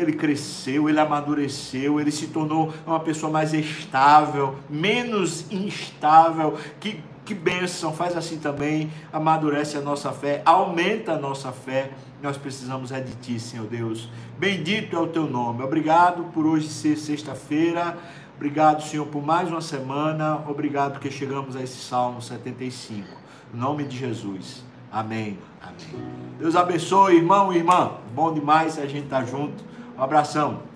ele 0.00 0.12
cresceu, 0.14 0.88
ele 0.88 0.98
amadureceu, 0.98 2.00
ele 2.00 2.10
se 2.10 2.28
tornou 2.28 2.72
uma 2.86 3.00
pessoa 3.00 3.30
mais 3.30 3.52
estável, 3.52 4.56
menos 4.68 5.50
instável, 5.50 6.56
que 6.80 7.00
que 7.24 7.34
bênção, 7.34 7.92
faz 7.92 8.16
assim 8.16 8.38
também, 8.38 8.90
amadurece 9.12 9.76
a 9.76 9.80
nossa 9.80 10.12
fé, 10.12 10.42
aumenta 10.44 11.12
a 11.12 11.18
nossa 11.18 11.52
fé. 11.52 11.90
Nós 12.20 12.36
precisamos 12.36 12.90
é 12.90 13.00
de 13.00 13.14
Ti, 13.14 13.38
Senhor 13.38 13.66
Deus. 13.66 14.08
Bendito 14.38 14.96
é 14.96 14.98
o 14.98 15.06
Teu 15.06 15.28
nome. 15.28 15.62
Obrigado 15.62 16.24
por 16.32 16.46
hoje 16.46 16.68
ser 16.68 16.96
sexta-feira. 16.96 17.96
Obrigado, 18.36 18.82
Senhor, 18.82 19.06
por 19.06 19.24
mais 19.24 19.48
uma 19.48 19.60
semana. 19.60 20.42
Obrigado 20.48 20.98
que 20.98 21.10
chegamos 21.10 21.54
a 21.54 21.62
esse 21.62 21.78
Salmo 21.78 22.20
75. 22.20 23.06
Em 23.54 23.56
nome 23.56 23.84
de 23.84 23.96
Jesus. 23.96 24.64
Amém. 24.90 25.38
Amém. 25.60 26.04
Deus 26.38 26.56
abençoe, 26.56 27.16
irmão 27.16 27.52
e 27.52 27.58
irmã. 27.58 27.92
Bom 28.12 28.34
demais 28.34 28.78
a 28.78 28.86
gente 28.86 29.04
estar 29.04 29.20
tá 29.20 29.24
junto. 29.24 29.62
Um 29.96 30.02
abração. 30.02 30.71